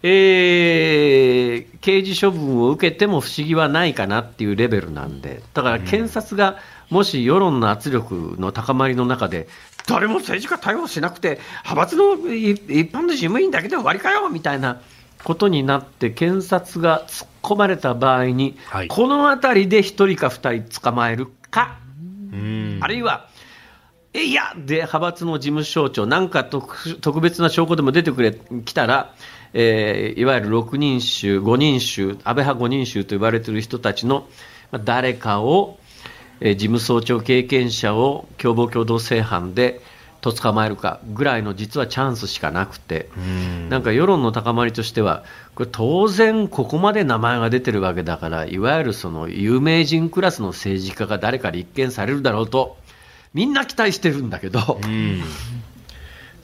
[0.04, 6.60] えー刑事処分を受けても不思議はないかなっていうレベルなんで、だから検察が
[6.90, 9.50] もし世論の圧力の高まりの中で、
[9.86, 14.80] 誰も政治家逮捕しなくて、派閥のい一般の事務員だけで終わりかよみたいな
[15.26, 21.78] ことになって、検察が突っ込まれた場合に、はいこのあたりで1人か2人捕まえるか、
[22.32, 22.80] うん。
[22.82, 23.28] あるいは、
[24.14, 28.34] えいやで派閥の事務総長、なんか特特別な証拠でも出てくれ
[28.66, 29.14] きたら、
[29.54, 34.28] えーいわゆる6人衆、5人衆、安倍派5人衆と言われている人たちの
[34.72, 35.78] まあ誰かを、
[36.40, 39.82] えー事務総長経験者を共謀共同正犯で
[40.24, 43.10] と捕まえるかぐらいの実はチャンスしかなくて、
[43.70, 52.78] なんか世論の高まりとしては、これ当然、ここまで名前が出てるわけだから、いわゆるその有名人クラスの政治家が誰か立件されるだろうと、
[53.34, 54.80] みんな期待してるんだけど、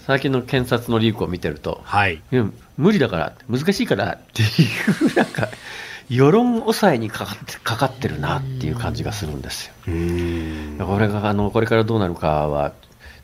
[0.05, 2.15] 最近の検察のリークを見てると、はい。
[2.15, 5.47] いや無理だから、難しいからっていう、なんか、
[6.09, 9.73] 世論抑えにかかってかかってるなっていう感じがするんですよ。
[10.85, 12.73] これがあのこれからどうなるかは、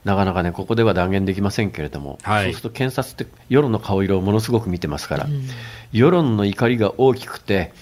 [0.06, 5.28] なかなかね、ここでは断言できませんけれども、はいそうすると検察って世論の顔色をものすごく見てますから、
[5.92, 7.74] 世論の怒りが大きくて、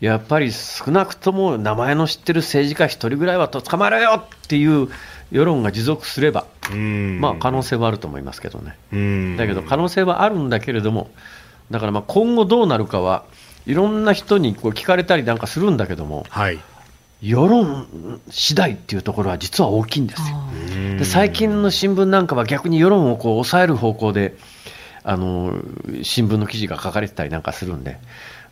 [0.00, 4.88] やっぱり少なくとも名前の知ってる政治家一人ぐらいはと捕まえろよっていう
[5.32, 8.76] 世論が持続すれば、うんまあ可能性はあると思いますけどね。
[8.92, 11.10] うんだけど可能性はあるんだけれども、
[11.72, 13.24] だからまあ今後どうなるかは、
[13.66, 16.58] いろんな人にこう聞かれたりなんかするんだけども、はい。
[17.24, 20.36] 世論次第っていうところは実は大きいんですよ。
[20.98, 24.36] で最近の新聞なんかは逆に世論をこう抑える方向で、
[25.02, 25.54] あの
[26.02, 27.98] 新聞の記事が書かれてたりなんかするんで、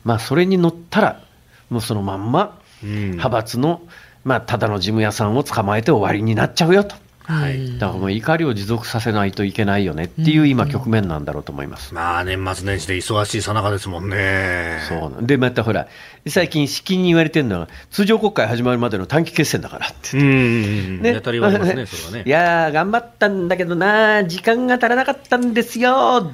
[0.04, 1.22] まあ、それに乗ったら、
[1.68, 3.82] もうそのまんま派閥の、
[4.24, 6.96] まあ、ただの事務屋さんを捕まえて終わりになっちゃうよと。
[7.24, 7.78] はい。
[7.78, 11.94] だからもう怒りを持続させないといけないよねっていう今、局面なんだろうと思います。
[11.94, 14.80] まあ、年末年始で忙しいさなかですもんね。
[14.88, 15.86] そうなんで、またほら、
[16.26, 20.16] 最近、しきに言われてるのは、通常国会始まるまでの短期決戦だからって。
[20.18, 21.02] うん。
[21.02, 22.28] ねやたら言われますね、 それはね。
[22.28, 26.32] いやー、頑張ったんだけどな、時間が足らなかったんですよ、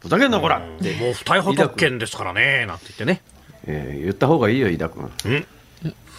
[0.00, 3.20] ふざけんな、こらもう不逮捕特権ですからね、なんて言ってね。
[3.66, 5.10] えー言った方がいいよ、飯田君。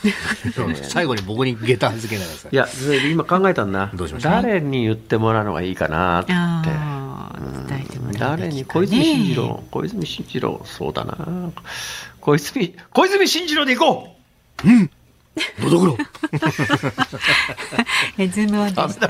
[0.84, 2.56] 最後に僕に下駄預けないでくださいい。
[2.56, 2.68] や、
[3.10, 4.42] 今考えたんだどうしました？
[4.42, 6.34] 誰に言ってもらうのがいいかなって。
[6.34, 6.42] 伝
[7.86, 11.52] えてもらうべきかね誰に小泉進次郎、小泉進次郎、そうだな、
[12.20, 14.16] 小泉、小泉進次郎で行こ
[14.64, 14.68] う
[15.64, 15.98] のどぐろ。
[18.18, 19.10] えズームオンでした。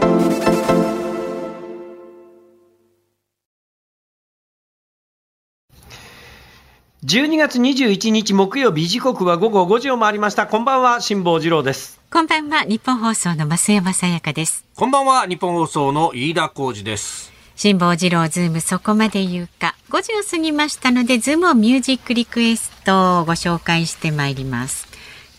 [7.03, 10.45] 12月21日木曜日時刻は午後5時を回りました。
[10.45, 11.99] こんばんは辛坊治郎です。
[12.11, 14.65] こんばんはニッポン放送の増山さやかです。
[14.75, 17.31] こんばんは、ニッポン放送の飯田浩二です。
[17.55, 19.75] 辛坊治郎ズームそこまで言うか。
[19.89, 24.87] 5時を過ぎましたのでズームオンミュージックリクエストをご紹介してまいります。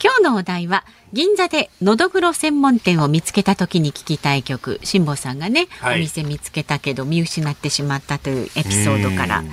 [0.03, 5.97] 今日のお題は銀座でのどぐろ専門店を見つけた時に聞きたい曲辛坊さんがね、はい。
[5.97, 9.45] お店見つけたけど見失ってしまったというエピソードから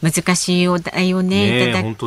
[0.00, 2.04] 難しいお題をねねえいただねき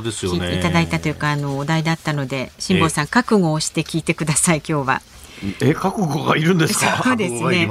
[0.57, 5.01] いただいたというかあのお題だったので辛坊さん覚悟をして聞いてください今日は。
[5.61, 7.01] え覚悟がいるんですか？
[7.03, 7.69] そうですね。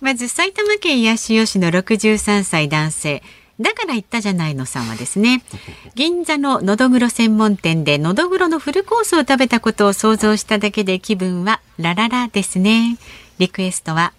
[0.00, 3.22] まず埼玉県八潮市の63歳男性
[3.62, 5.42] だから言ったじゃないのさんはですね
[5.94, 12.98] 銀座ののどぐろ専門店でのどぐろのフルコースを食べたことを想像しただけで気分はラララですね。
[13.38, 14.12] リクエストは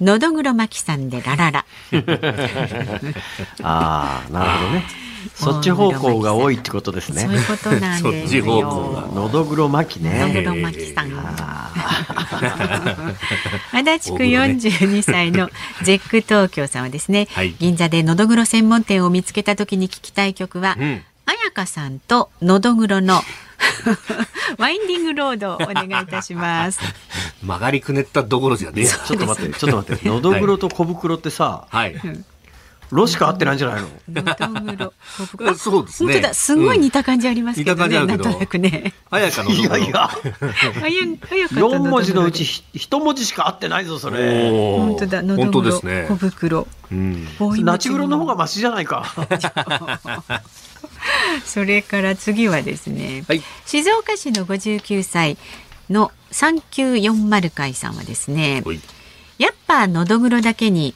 [0.00, 1.64] のどぐろ巻きさんでラララ。
[3.62, 7.22] ああなるほどねそっち方向が多いってことですね。
[7.22, 8.12] そういうことなんですよ。
[8.12, 9.06] そっち方向が。
[9.08, 10.34] のどぐろ巻きのどね。
[10.34, 11.08] ぐろ巻きさん。
[13.72, 15.50] 足立区42歳の
[15.82, 17.54] ゼック東京さんはですね、はい。
[17.58, 21.02] 銀座でのどぐろ専門店を見つけた時に聞きたい曲は、ん。
[21.26, 23.20] 彩香さんとのどぐろの
[24.58, 26.80] ワインディングロードをお願いいたします。
[27.42, 28.84] 曲がりくねったどころじゃねえ。
[28.84, 30.08] よちょっと待ってちょっと待って。
[30.08, 31.94] のどぐろと小袋ってさ、はい。
[32.90, 33.88] ロしか合ってないんじゃないの？
[34.08, 36.12] のどぐろ、小 袋そうですね。
[36.12, 38.24] 本当だ、すごい似た感じありますけどね、うん似た感じあるけど。
[38.24, 38.92] なんとなくね。
[39.10, 39.50] 綾香の。
[39.50, 40.04] いやいや。
[40.04, 44.50] あゆ彩香と4文字のうちひ1文字しか合ってないぞそれ。
[44.50, 46.06] 本当だ、のどぐろ、ね。
[46.08, 46.16] 小。
[46.16, 46.66] 袋。
[46.90, 47.28] うん。
[47.38, 49.04] ボーイナチグロの方がマシじゃないか。
[51.44, 53.42] それから次はですね、はい。
[53.66, 55.36] 静岡市の59歳
[55.90, 58.62] の3940回さんはですね
[59.38, 60.94] やっぱのどぐろだけに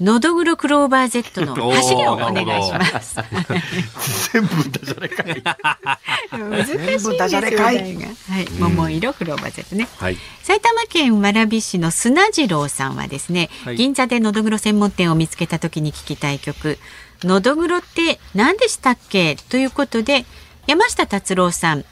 [0.00, 3.16] のどぐろクローバー Z の 走りをお願いします。
[4.32, 5.42] 全部ダジャレかい。
[6.38, 7.16] 難しいんですよ。
[7.16, 9.88] ダジャレかいはい、桃色クローバー Z ね。
[9.98, 10.18] はい。
[10.42, 16.78] 埼玉県蕨市の砂次郎さんはですね、はい銀座でのどぐろ専門店を見つけた時に聞きたい曲
[17.22, 20.24] 「のどぐろって何でしたっけ?」ということで
[20.66, 21.84] 山下達郎さん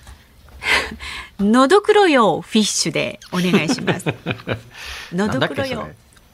[0.66, 4.06] 「のどぐろよフィッシュ」でお願いします。
[5.12, 5.88] のどぐろよ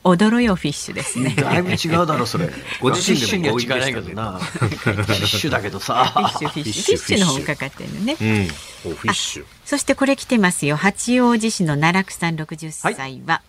[0.08, 1.34] なんだっけそれ踊ろよフィッシュですね。
[1.36, 2.48] だいぶ違うだろそれ。
[2.80, 4.38] ご自身でもフィッシュには違いないけどな。
[4.38, 6.04] フィッシュだけどさ。
[6.14, 8.16] フィッシュフィッシュフィッシュの方かかってるのね。
[8.20, 8.90] うん。
[8.92, 9.44] おフィッシュ。
[9.64, 10.76] そしてこれ来てますよ。
[10.76, 13.42] 八王子市の奈落さん60歳は、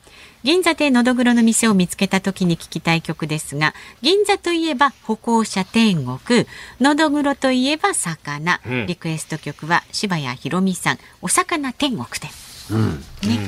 [0.43, 6.45] 銀座でのどぐろの店を見つけた時に聞きたい曲ですが、銀座といえば歩行者天国、
[6.79, 12.27] のどぐろといえば魚、うんリクエスト曲は柴谷ひろみさん、お魚天国で。
[12.27, 13.03] うん。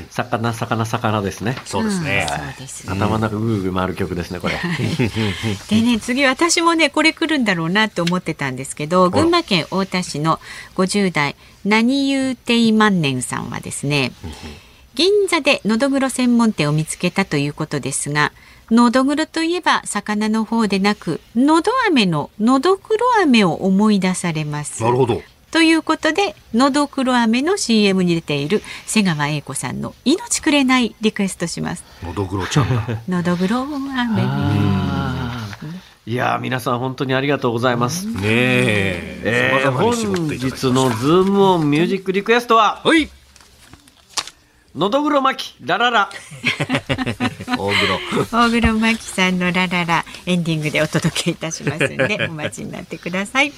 [0.09, 1.55] 魚魚魚ですね。
[1.65, 2.27] そうですね。
[2.29, 2.91] うんそうです。
[2.91, 4.55] 頭の中ぐるぐる回る曲ですねこれ。
[5.69, 10.39] でね次私もねこれ来るんだろうなと思ってたんですけど群馬県太田市の
[10.75, 14.11] 50代何言うてい万年さんはですね
[14.95, 18.31] 銀座でのどぐろ専門店を見つけたということですが
[18.71, 24.81] のどぐろといえば魚の方でなくのど飴ののどくろ飴を思い出されます。
[24.81, 25.21] なるほど。
[25.51, 31.83] ということでのどくろ飴の CM に出ている瀬川栄子さんの命くれないリクエストします。
[32.03, 33.01] のどぐろちゃんだ。
[33.07, 34.91] のどぐろ飴
[36.07, 38.07] いやー皆さん本当にありがとうございます。
[38.07, 39.21] ねえ。
[39.23, 39.93] えー、本
[40.29, 43.09] 日のズームオンミュージックリクエストははい。
[44.73, 46.09] のどぐろ巻きラララ。
[47.45, 48.25] 大黒。
[48.31, 53.51] 大黒摩季さんのラララエンディングでお届けいたしますんでお待ちになってください。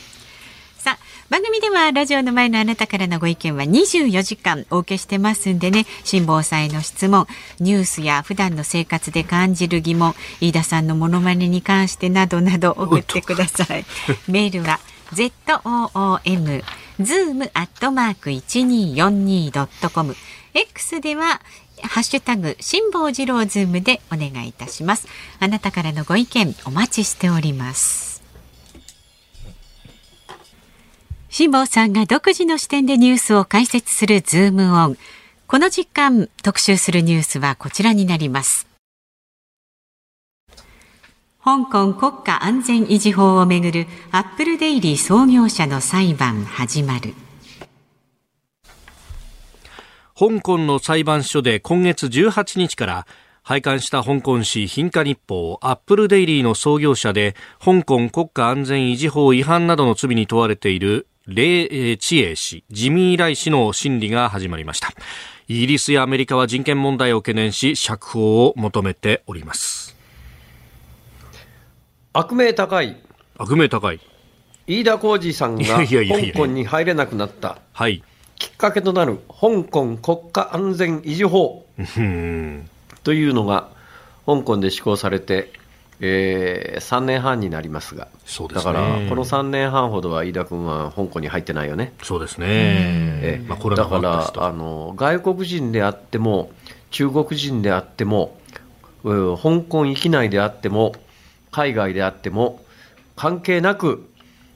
[1.30, 7.28] 番組ではラジオの前のあなたからのご意見は24時間お受けしてますんでね辛坊さんへの質問
[7.60, 13.86] ニュースや普段の生活で感じる疑問飯田さんのモノマネに関してなどなど送ってください。
[14.28, 14.80] メールは
[15.14, 16.64] zoom
[17.00, 20.16] zoom アットマーク一二四二ドットコム
[20.54, 21.42] X では
[21.82, 25.08] ハッシュタグ辛坊治郎ズームでお願いいたします。
[25.40, 28.13] あなたからのご意見お待ちしております。
[31.36, 34.98] 辛坊さんが独自の視点でニュースを解説するズームオン。
[35.48, 38.68] この時間特集するニュースはこちらになります。
[41.44, 47.16] 香港国家安全維持法をめぐるアップルデイリー創業者の裁判始まる。
[50.16, 53.08] 香港の裁判所で今月18日から
[53.42, 64.90] 廃刊した香港紙貧華日報アップルデイリーの創業者で香港国家安全維持法違反などの罪に問われているレイ・チエイ氏、ジミー・ライ氏の審理が始まりました。
[65.48, 69.96] イギリスやアメリカは人権問題を懸念し釈放を求めております。
[72.12, 72.98] 悪名高い
[73.38, 74.02] 悪名高い。
[74.68, 75.86] 飯田浩二さんが香
[76.36, 78.04] 港に入れなくなったはい。
[78.38, 82.70] きっかけとなる香港国家安全維持法うん。
[83.06, 83.70] というのが
[84.26, 85.54] 香港で施行されて、
[86.06, 88.10] え3年半になりますが。
[88.26, 88.64] そうですね。
[88.66, 91.94] だからこの3年半ほどは飯田君は香港に入ってないよね。
[92.04, 92.46] そうですね。
[92.50, 96.52] ええまあコロナだからあの外国人であっても
[96.92, 98.38] 中国人であっても
[99.06, 100.94] うん香港域内であっても
[101.52, 102.62] 海外であっても
[103.16, 104.10] 関係なく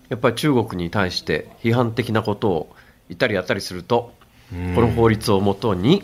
[0.09, 2.75] やっぱり中国に対して批判的なことを
[3.07, 4.13] 言ったりやったりすると
[4.49, 6.03] この法律をもとに、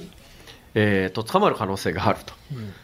[0.74, 2.34] えーと捕まる可能性があると、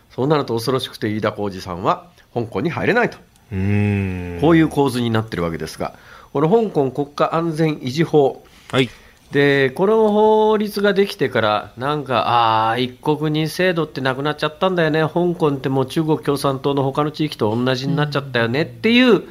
[0.09, 3.17] そうなると恐ろしくて飯田浩二さんは香港に入れないと。
[3.51, 4.37] うん。
[4.41, 5.95] こういう構図になってるわけですが、
[6.33, 8.89] この香港国家安全維持法、はい。
[9.31, 19.23] でこの法律ができてから、なんか、ああ、一国二制度ってなくなっちゃったんだよね、香港ってもう中国共産党の他の地域と同じになっちゃったよねっていう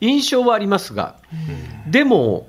[0.00, 1.16] 印象はありますが、
[1.86, 2.48] でも、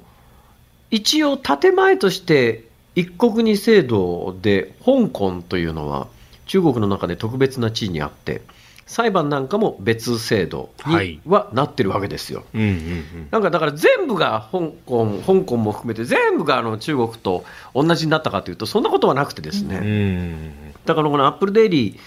[0.92, 6.08] 一応、建前として一国二制度で香港というのは
[6.46, 8.42] 中国の中で特別な地位にあって、
[8.88, 12.46] 裁判なんかも別制度はいにはなってるわけですよ。
[12.54, 13.28] うんうんうん。
[13.30, 17.44] なんかだから全部が香港、香港も含めて全部があの中国と
[17.76, 20.52] 同じになったかというと、そんなことはなくてですね、うん。
[20.86, 22.00] だからこのアップルデイリー、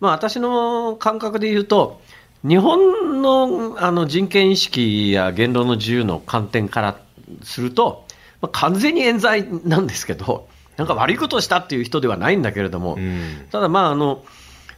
[0.00, 2.00] まあ、私の感覚で言うと、
[2.46, 7.00] 日本のあの人権意識や言論の自由の観点から
[7.42, 8.06] すると、
[8.40, 14.22] まあ、完全に冤罪なんですけど、なんか悪いことをしたっていう人ではないんだけれども、うんただ、まああの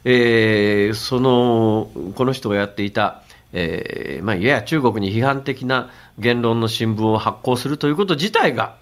[0.04, 3.22] えーそのこの人がやっていた、
[3.52, 8.76] えーまあ、いやや中国に批判的な言論の新聞を発行するということ自体が、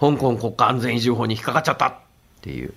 [0.00, 1.94] 香港国家安全維持法に引っかかっちゃったっ
[2.40, 2.72] ていう、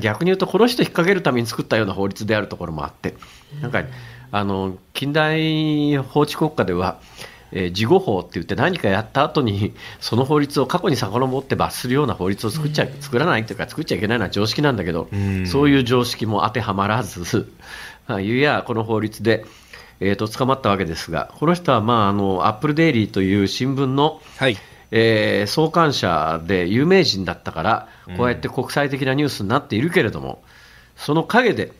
[0.00, 3.14] 逆に言うと、この人引っ掛けるために作ったような法律であるところもあって、
[3.60, 3.82] なんか
[4.30, 6.98] あの近代法治国家では、
[7.54, 15.08] えー事後法って言って何かやった後に その法律を過去に遡って罰するような法律を作っちゃ、作らないというか作っちゃいけないのは常識なんだけど、
[15.46, 17.48] そういう常識も当てはまらず、
[18.06, 19.46] まあいやこの法律で、
[20.00, 24.58] えー、と捕まったわけですがこの人は、まあ、あのアップルデイリーという新聞の、はい。
[24.90, 30.42] えー創刊者で有名人だったからこうやって国際的なニュースになっているけれども、
[30.96, 31.72] その陰で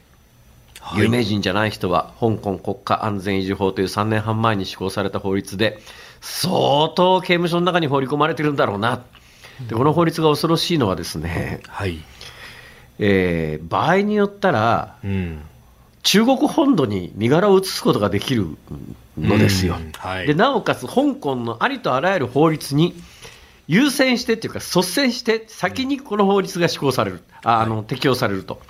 [0.96, 5.78] 有名人じゃない人は、香港国家安全維持法という3年半前に施行された法律で、
[6.20, 9.02] 相当刑務所の中に放り込まれてるんだろうな。
[9.68, 11.98] でこの法律が恐ろしいのはですね、はい。
[12.98, 15.42] えー場合によったら、うん。
[16.02, 18.46] 中国本土に身柄を移すことができる
[19.16, 19.76] のですよ。
[19.76, 22.94] うんはいでなおかつ、香港のありとあらゆる法律に
[23.66, 28.60] 優先してっていうか、率先して、先にこの法律が施行される、ああの適用されると。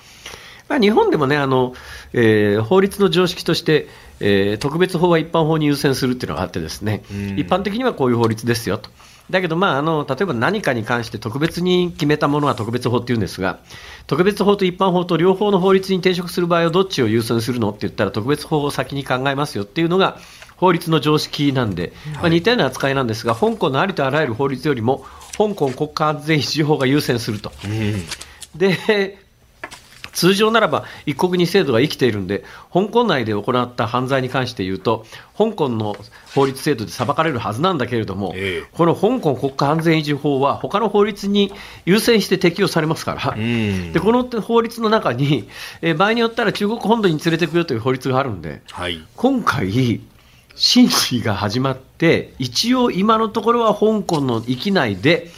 [0.68, 1.74] まあ、日本でもねあの、
[2.12, 3.88] えー法律の常識として、
[4.20, 7.02] えー特別法は一般法に優先するっていうのがあってですね、
[7.36, 8.90] 一般的にはこういう法律ですよと。
[9.30, 13.60] だけど、まあ、あの例えば何かに関して特別に決めたものは特別法っていうんですが、
[14.06, 20.18] 特別法と一般法と両方の法律に抵触する場合はどっちを優先するのって言ったら特別法を先に考えますよっていうのが
[20.56, 25.04] 法律の常識なんで、まあ、似たような扱いなんですが、香港のありとあらゆる法律よりも
[25.36, 27.50] 香港国家安全維持法が優先すると。
[28.54, 29.23] で
[30.14, 35.04] 通常ならば一国二制度が生きているんで、香港内で行った犯罪に関して言うと、
[35.36, 35.96] 香港の
[36.34, 38.68] 法律制度で裁かれるはずなんだけれども、ええ。
[38.72, 41.52] この香港国家安全維持法は、他の法律に
[41.84, 43.92] 優先して適用されますから、ん。
[43.92, 45.48] でこの法律の中に、
[45.82, 49.00] えー場合によったら中国本土に連れてくよという法律があるんで、はい。
[49.16, 50.00] 今回、
[50.54, 55.30] 審理が始まって、一応今のところは香港の域内で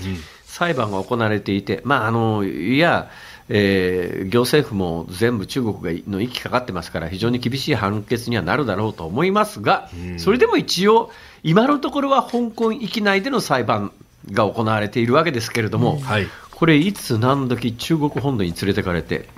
[0.44, 3.10] 裁判が行われていて、まあ、あのいや、
[3.48, 9.88] えー行政府も全部中国がの息かかってますから、非常に厳しい判決にはなるだろうと思いますが、
[10.18, 11.10] それでも一応、
[11.42, 13.92] 今のところは香港域内での裁判
[14.32, 16.26] が行われているわけですけれども、はい。
[16.50, 19.28] これ、いつ何時中国本土に連れてかれて、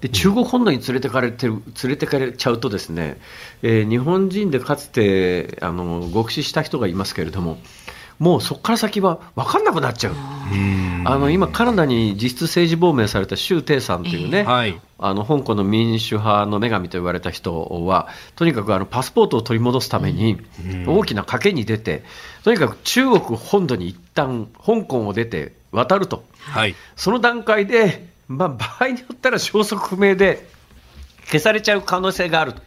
[0.00, 3.18] で中国本土に連れてかれてる連れてかれちゃうと、ですね、
[3.62, 7.58] えー日本人でかつてあの極死した人がいますけれども、
[8.18, 10.14] もうそこから先は分かんなくなっちゃう。
[11.06, 14.80] あの今、カナダに実質政治亡命された周庭さんというね、はい。
[14.98, 20.38] あの香港の民主派の女神と言われた人は、とにかくあのパスポートを取り戻すために、
[20.86, 22.04] 大きな賭けに出て、
[22.42, 26.74] とにかく中国本土に一旦香港を出て渡ると、はい。
[26.96, 30.46] その段階で、まあ、場合によったら消息不明で
[31.26, 32.62] 消されちゃう可能性があると、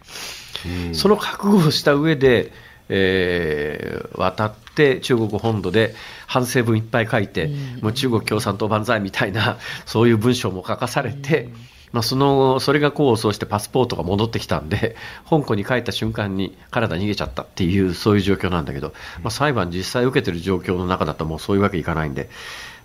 [0.93, 2.51] その覚悟をした上で、
[2.89, 7.49] えー渡って中国本土で反省文いっぱい書いて、
[7.81, 11.49] もう中国共産党万歳みたいな、 そういう文章も書かされて、
[11.93, 14.95] まあ、そのそれが功を奏してパスポートが戻ってきたんで、
[15.29, 22.29] 香港に帰った瞬間にカナダに逃げちゃったっていう、そういう状況なんだけど、まあ、裁判実際受けてる状況の中だと、もうそういうわけいかないんで、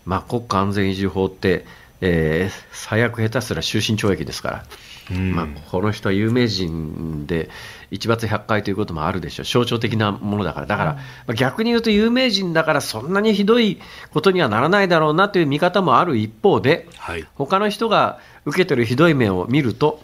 [0.06, 1.64] まあ、国家安全維持法って、
[2.00, 4.64] えー最悪下手すら終身懲役ですか
[5.10, 7.48] ら、まあ、この人は有名人で
[7.92, 13.78] 一罰百回ということもあるでしょう、象徴的なものだから、だから、まあ逆に言うと有名人だからそんなにひどい
[14.12, 17.26] ことにはならないだろうなという見方もある一方で、はい。
[17.34, 20.02] 他の人が受けてるひどい目を見ると、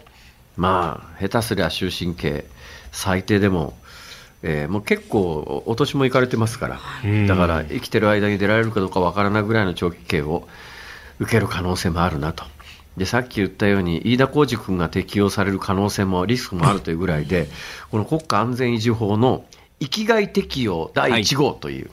[0.55, 2.45] まあ、下手すりゃ終身刑、
[2.91, 3.73] 最低でも、
[4.43, 6.79] えーもう結構、お年も行かれてますから、
[7.27, 10.47] だから生きてる間に出られるかどうかわからないぐらいの長期刑を
[11.19, 12.45] 受ける可能性もあるなと。
[12.99, 17.47] でさっき言ったように、飯田浩司君が適用される可能性もリスクもあるというぐらいで、
[17.89, 19.45] この国家安全維持法の
[19.79, 21.89] 域外適用第1号という、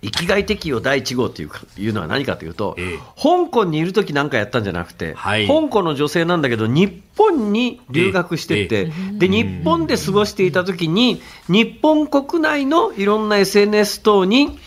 [0.00, 2.98] 域外適用第1号というかいうのは何かというと、ええ。
[3.20, 5.46] 香港にいるときなんかやったんじゃなくて、はい。
[5.46, 14.58] 香港の女性なんだけど、日本に留学してて、で日本で過ごしていたときに、日本国内のいろんな SNS 等に、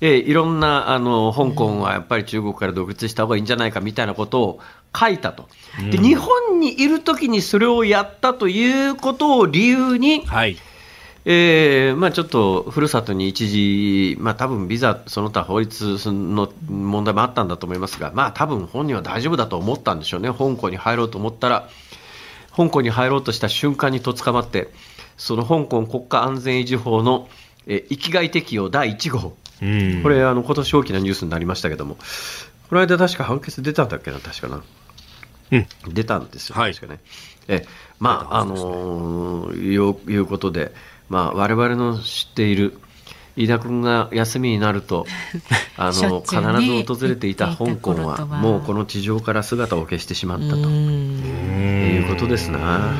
[0.00, 4.60] えーいろんなあの香港はやっぱり中国から独立した方がいいんじゃないかみたいなことを
[4.96, 5.48] 書いたと、
[5.90, 10.56] で日本にいるときにそれをやったということを理由に、はい。
[11.30, 21.68] えーまあ、ちょっとふるさとに一時、まあ多分ビザ、その他法律の問題もあったんだと思いますが、まあ多分本人は大丈夫だと思ったんでしょうね、香港に入ろうと思ったら、
[22.56, 24.68] 香港に入ろうとした瞬間にとっ捕まって、
[25.18, 27.28] その香港国家安全維持法の、
[27.66, 30.02] え外適用第1号、うん。
[30.02, 31.96] これ、あの今年大きなニュースになりましたけども、
[32.68, 34.62] この間、確か判決出たんだっけな、確かな。
[35.50, 37.00] うん出たんですよ、はい確かね。
[37.48, 37.64] え
[37.98, 40.72] まあ、あのーいういうことで、
[41.08, 42.78] まあ、我々の知っている、
[43.36, 45.06] 飯田君が休みになると
[45.78, 52.94] あの必ず訪れていた香港はもうこの地上から姿を消してしまったとうんいうことですな。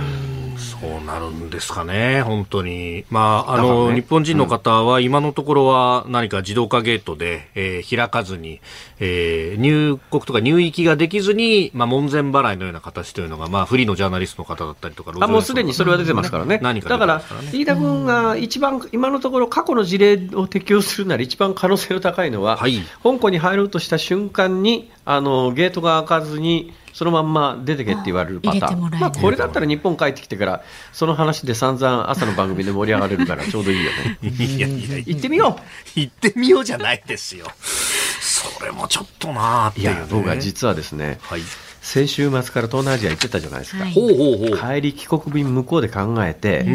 [0.81, 3.05] そうなるんですかね、本当に。
[3.11, 3.97] まあ、あの、ね。
[3.97, 8.61] 日本人の方は今のところは何か自動化ゲートで、えー開かずに、
[9.01, 16.61] えー入国とか入域ができずに、まあ、門前払いのような形というのが、まあ、フリーのジャーナリストの方だったりとか、あもうすでにそれは出てますからね。
[16.63, 17.23] 何かだから
[17.53, 22.81] 飯田君が一番、今のところ過去の事例を適用するなら一番可能性の高いのは、はい。
[23.03, 28.91] 香港に入ろうとした瞬間に、あの、ゲートが開かずに、そのまんま出てけって言われるパターン。
[28.99, 30.63] まあ、これだったら日本帰ってきてから、
[30.93, 34.19] その話で散々朝の番組で盛り上がれるからちょうどいいよね。
[34.29, 35.59] いやいや、行ってみよ
[35.95, 37.47] 行ってみようじゃないですよ。
[38.21, 40.01] それもちょっとなーっういていう、ね。
[40.01, 41.41] や、僕は実はですね、はい。
[41.81, 43.85] 先週末から東南アジア行ってたじゃないですか。
[43.85, 44.59] はいほうほうほう。
[44.59, 46.67] 帰り帰国便向こうで考えて、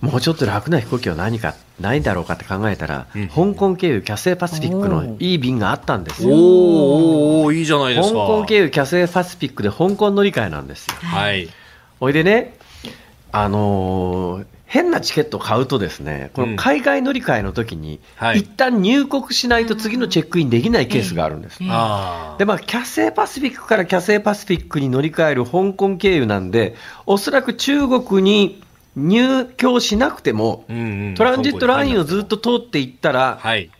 [0.00, 6.30] もうちょっと楽な飛行機は何かないだろうかって考えたら、香港経由キャセイパシフィックのいい便があったんですよ。
[6.30, 8.18] おーおいいじゃないですか。
[8.18, 10.94] 香港経由キャセイパシフィックで香港乗り換えなんですよ。
[11.00, 11.48] はい。
[12.00, 12.56] おいでね、
[13.32, 21.58] あのー変なチケットを買うとですね、この海外乗り換えの時に、はい一旦入国しないと次のチェックインできないケースがあるんです。
[21.62, 26.76] あで、まあ、キャセイパシフィックからキャセイパシフィックに乗り換える香港経由なんで、
[27.06, 28.62] おそらく中国に
[28.98, 30.64] 入境しなくても、
[31.16, 33.70] トランジットラインをずっと通っていったら、はい。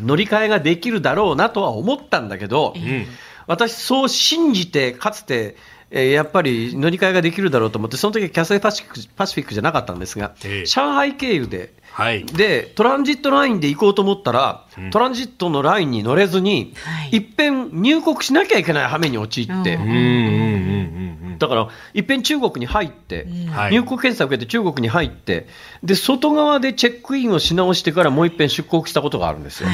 [0.00, 3.06] 乗り換えができるだろうなとは思ったんだけど、うん。
[3.46, 5.56] 私、そう信じて、かつて、
[5.90, 12.24] えーやっぱり乗り換えができるだろうと思って、その時はキャセイパシフィックパシフィックじゃなかったんですが、ええ上海経由で、はい。
[12.24, 23.26] で、トランジットラインで行こうと思ったら、トランジットのラインに乗れずに、はいいっぺん入国しなきゃいけない羽目に陥って、うんうんうんうんうんだから、いっぺん中国に入って。
[23.70, 25.48] 入国検査を受けて中国に入って、
[25.82, 29.68] で、外側でチェックインをし直してからもういっぺん出国したことがあるんですよ。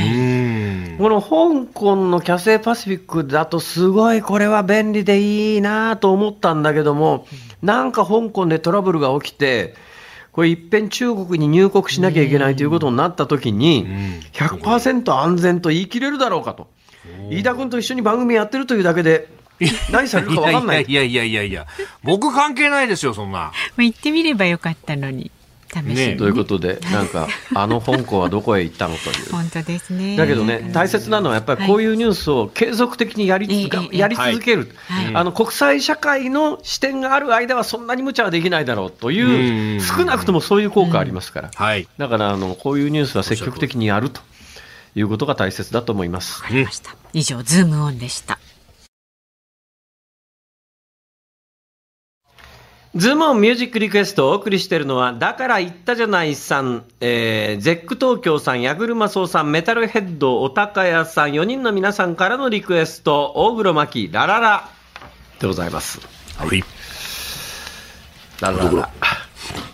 [0.98, 7.26] この香港のキャセイパシフィックだとすごいこれは便利でいいなと思ったんだけども、
[7.62, 9.74] なんか香港でトラブルが起きて、
[10.30, 13.86] これいっぺん中国に入国しなきゃいけないということになった時に、
[14.34, 16.68] 100%安全と言い切れるだろうかと。
[17.30, 19.35] 飯田君と一緒に番組やってるというだけで、
[19.90, 20.84] 何されるか分かんない。
[20.86, 21.66] いやいやいやいや。
[22.02, 23.38] 僕関係ないですよ、そんな。
[23.38, 25.30] まあ行ってみればよかったのに。
[25.68, 29.32] 試しに、ねということで、なんか、あの香港はどこへ行ったのという。
[29.32, 30.16] 本当ですね。
[30.16, 35.14] だけどね、大切なのはやっぱりこういうニュースを継続的にやり続け,、ええやり続ける、はい。
[35.14, 39.80] あの国際社会の視点がある間はそんなに無茶はできないだろうという、うん。
[39.80, 41.88] 少なくともそういう効果ありますから、はい。
[41.98, 44.20] だからあのこういうニュースは積極的にやると
[44.94, 46.42] いうことが大切だと思います。
[47.12, 48.38] 以上ズームオンでした
[52.96, 64.70] ズームオンミュージックリクエストをお送りしているのは、だから言ったじゃないさん、えー、ゼック東京さん、矢車荘さん、メタルヘッド、おたかやさん、4人の皆さんからのリクエスト、大黒摩季、ラララ
[65.40, 66.00] でございます。
[66.38, 66.64] はい。
[68.40, 68.90] ラララ。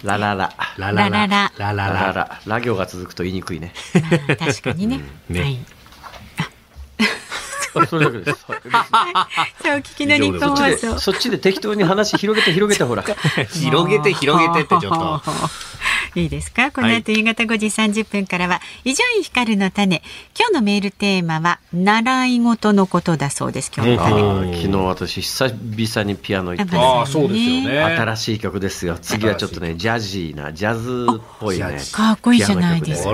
[0.02, 0.52] ラララ。
[0.76, 1.08] ラララ。
[1.08, 1.52] ラララ。
[1.58, 2.40] ラララ。
[2.44, 3.72] ラ行が続くと言いにくいね。
[4.36, 5.00] 確かにね。
[5.30, 5.40] ね。
[5.40, 5.58] はい
[7.86, 8.44] それだけです。
[8.46, 8.62] はい
[9.62, 13.02] さあお聞きの日本放送そっちで適当に話広げて広げてほら。
[13.50, 15.22] 広げて広げてってちょっと。
[16.14, 16.70] いいですか？
[16.70, 20.02] この後夕方5時30分からは伊集院光の種。
[20.38, 24.04] 今日のメールテーマは習い事のことだそうです今日の。
[24.04, 26.76] あ種ー昨日私久々にピアノ行って。
[26.76, 27.82] ああ、そうですよね。
[27.82, 28.98] 新しい曲ですよ。
[29.00, 31.78] 次はちょっとね、ジャジーな、ジャズっぽいね。
[31.92, 33.08] かっこいいじゃないですか。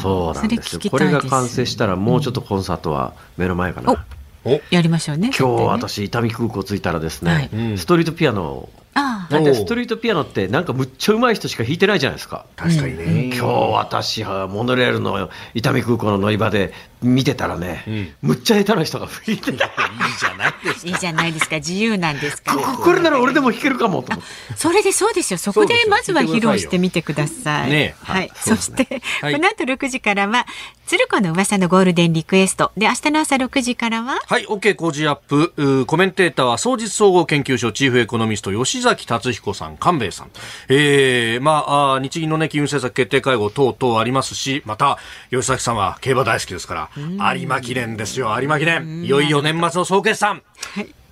[0.00, 0.80] そうなんですよ。
[0.90, 4.04] これが完成したらもうちょっとコンサートは目の前かな。
[4.70, 5.30] やりましょうね。
[5.36, 5.66] 今日ね。
[5.68, 7.48] 私、伊丹空港着いたらですはい。
[7.52, 12.44] ね、ストリートピアノをああだってストリートピアノってなんかむっちゃ上手い人しか弾いてないじゃないですか。
[12.56, 13.30] 確かにね。
[13.34, 16.72] 今日私はモノレールの伊丹空港の乗り場で
[17.02, 19.66] 見てたらね、むっちゃ下手な人が吹いてた。
[19.66, 19.72] いい
[20.18, 24.56] じゃないですいいじゃないですか自由なんですからここれなら俺でも弾けるかもと思って。
[24.56, 25.38] それでそうですよ。
[25.38, 27.70] そこでまずは披露してみてください。
[27.70, 28.30] ねはい。
[28.34, 30.46] そして、はいこの後6時からは、
[30.86, 32.70] 鶴子の噂のゴールデンリクエスト。
[32.76, 35.86] で、明日の朝6時からは、はい、OK 工事アップ。
[35.86, 40.30] コメンテーターは、総実総合研究所チーフエコノミスト、吉崎達彦さん、官兵衛さん。
[40.68, 44.98] えー、まあ、日銀のね、金融政策決定会合等々ありますし、また、
[45.30, 49.02] 吉崎さんは競馬大好きですから、有馬記念ですよ、有馬記念。
[49.04, 50.42] いよいよ年末の総決算。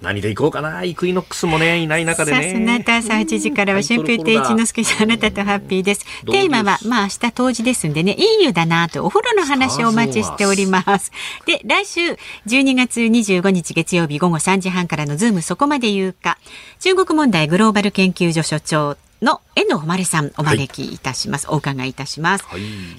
[0.02, 0.82] 何で行こうかな。
[0.82, 2.78] イクイノックスもね、いない中でさあ、そのね。
[2.78, 11.12] 後朝8時からは、春風亭一之輔さん、あなたとハッピーですテーマは、まあ明日冬至ですんでね、いい湯だなと、お風呂の話をお待ちしております。
[11.44, 12.00] で、来週、
[12.46, 16.38] 12月25日月曜日午後3時半からのズームそこまで言うか、
[16.78, 22.44] 中国問題グローバル研究所所長、遠藤誉さんお招きいたします、お伺いいたします、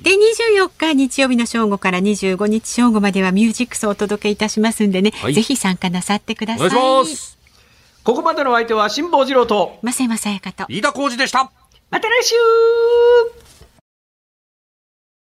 [0.03, 5.33] で24日日曜日の正午から25日正午まではミュージックスをお届けいたしますんでね、はい。
[5.33, 6.69] ぜひ参加なさってください。
[8.03, 10.65] ここまでのお相手は辛坊治郎と増山さやかと。
[10.69, 11.51] 飯田浩司でした。
[11.89, 12.35] また来週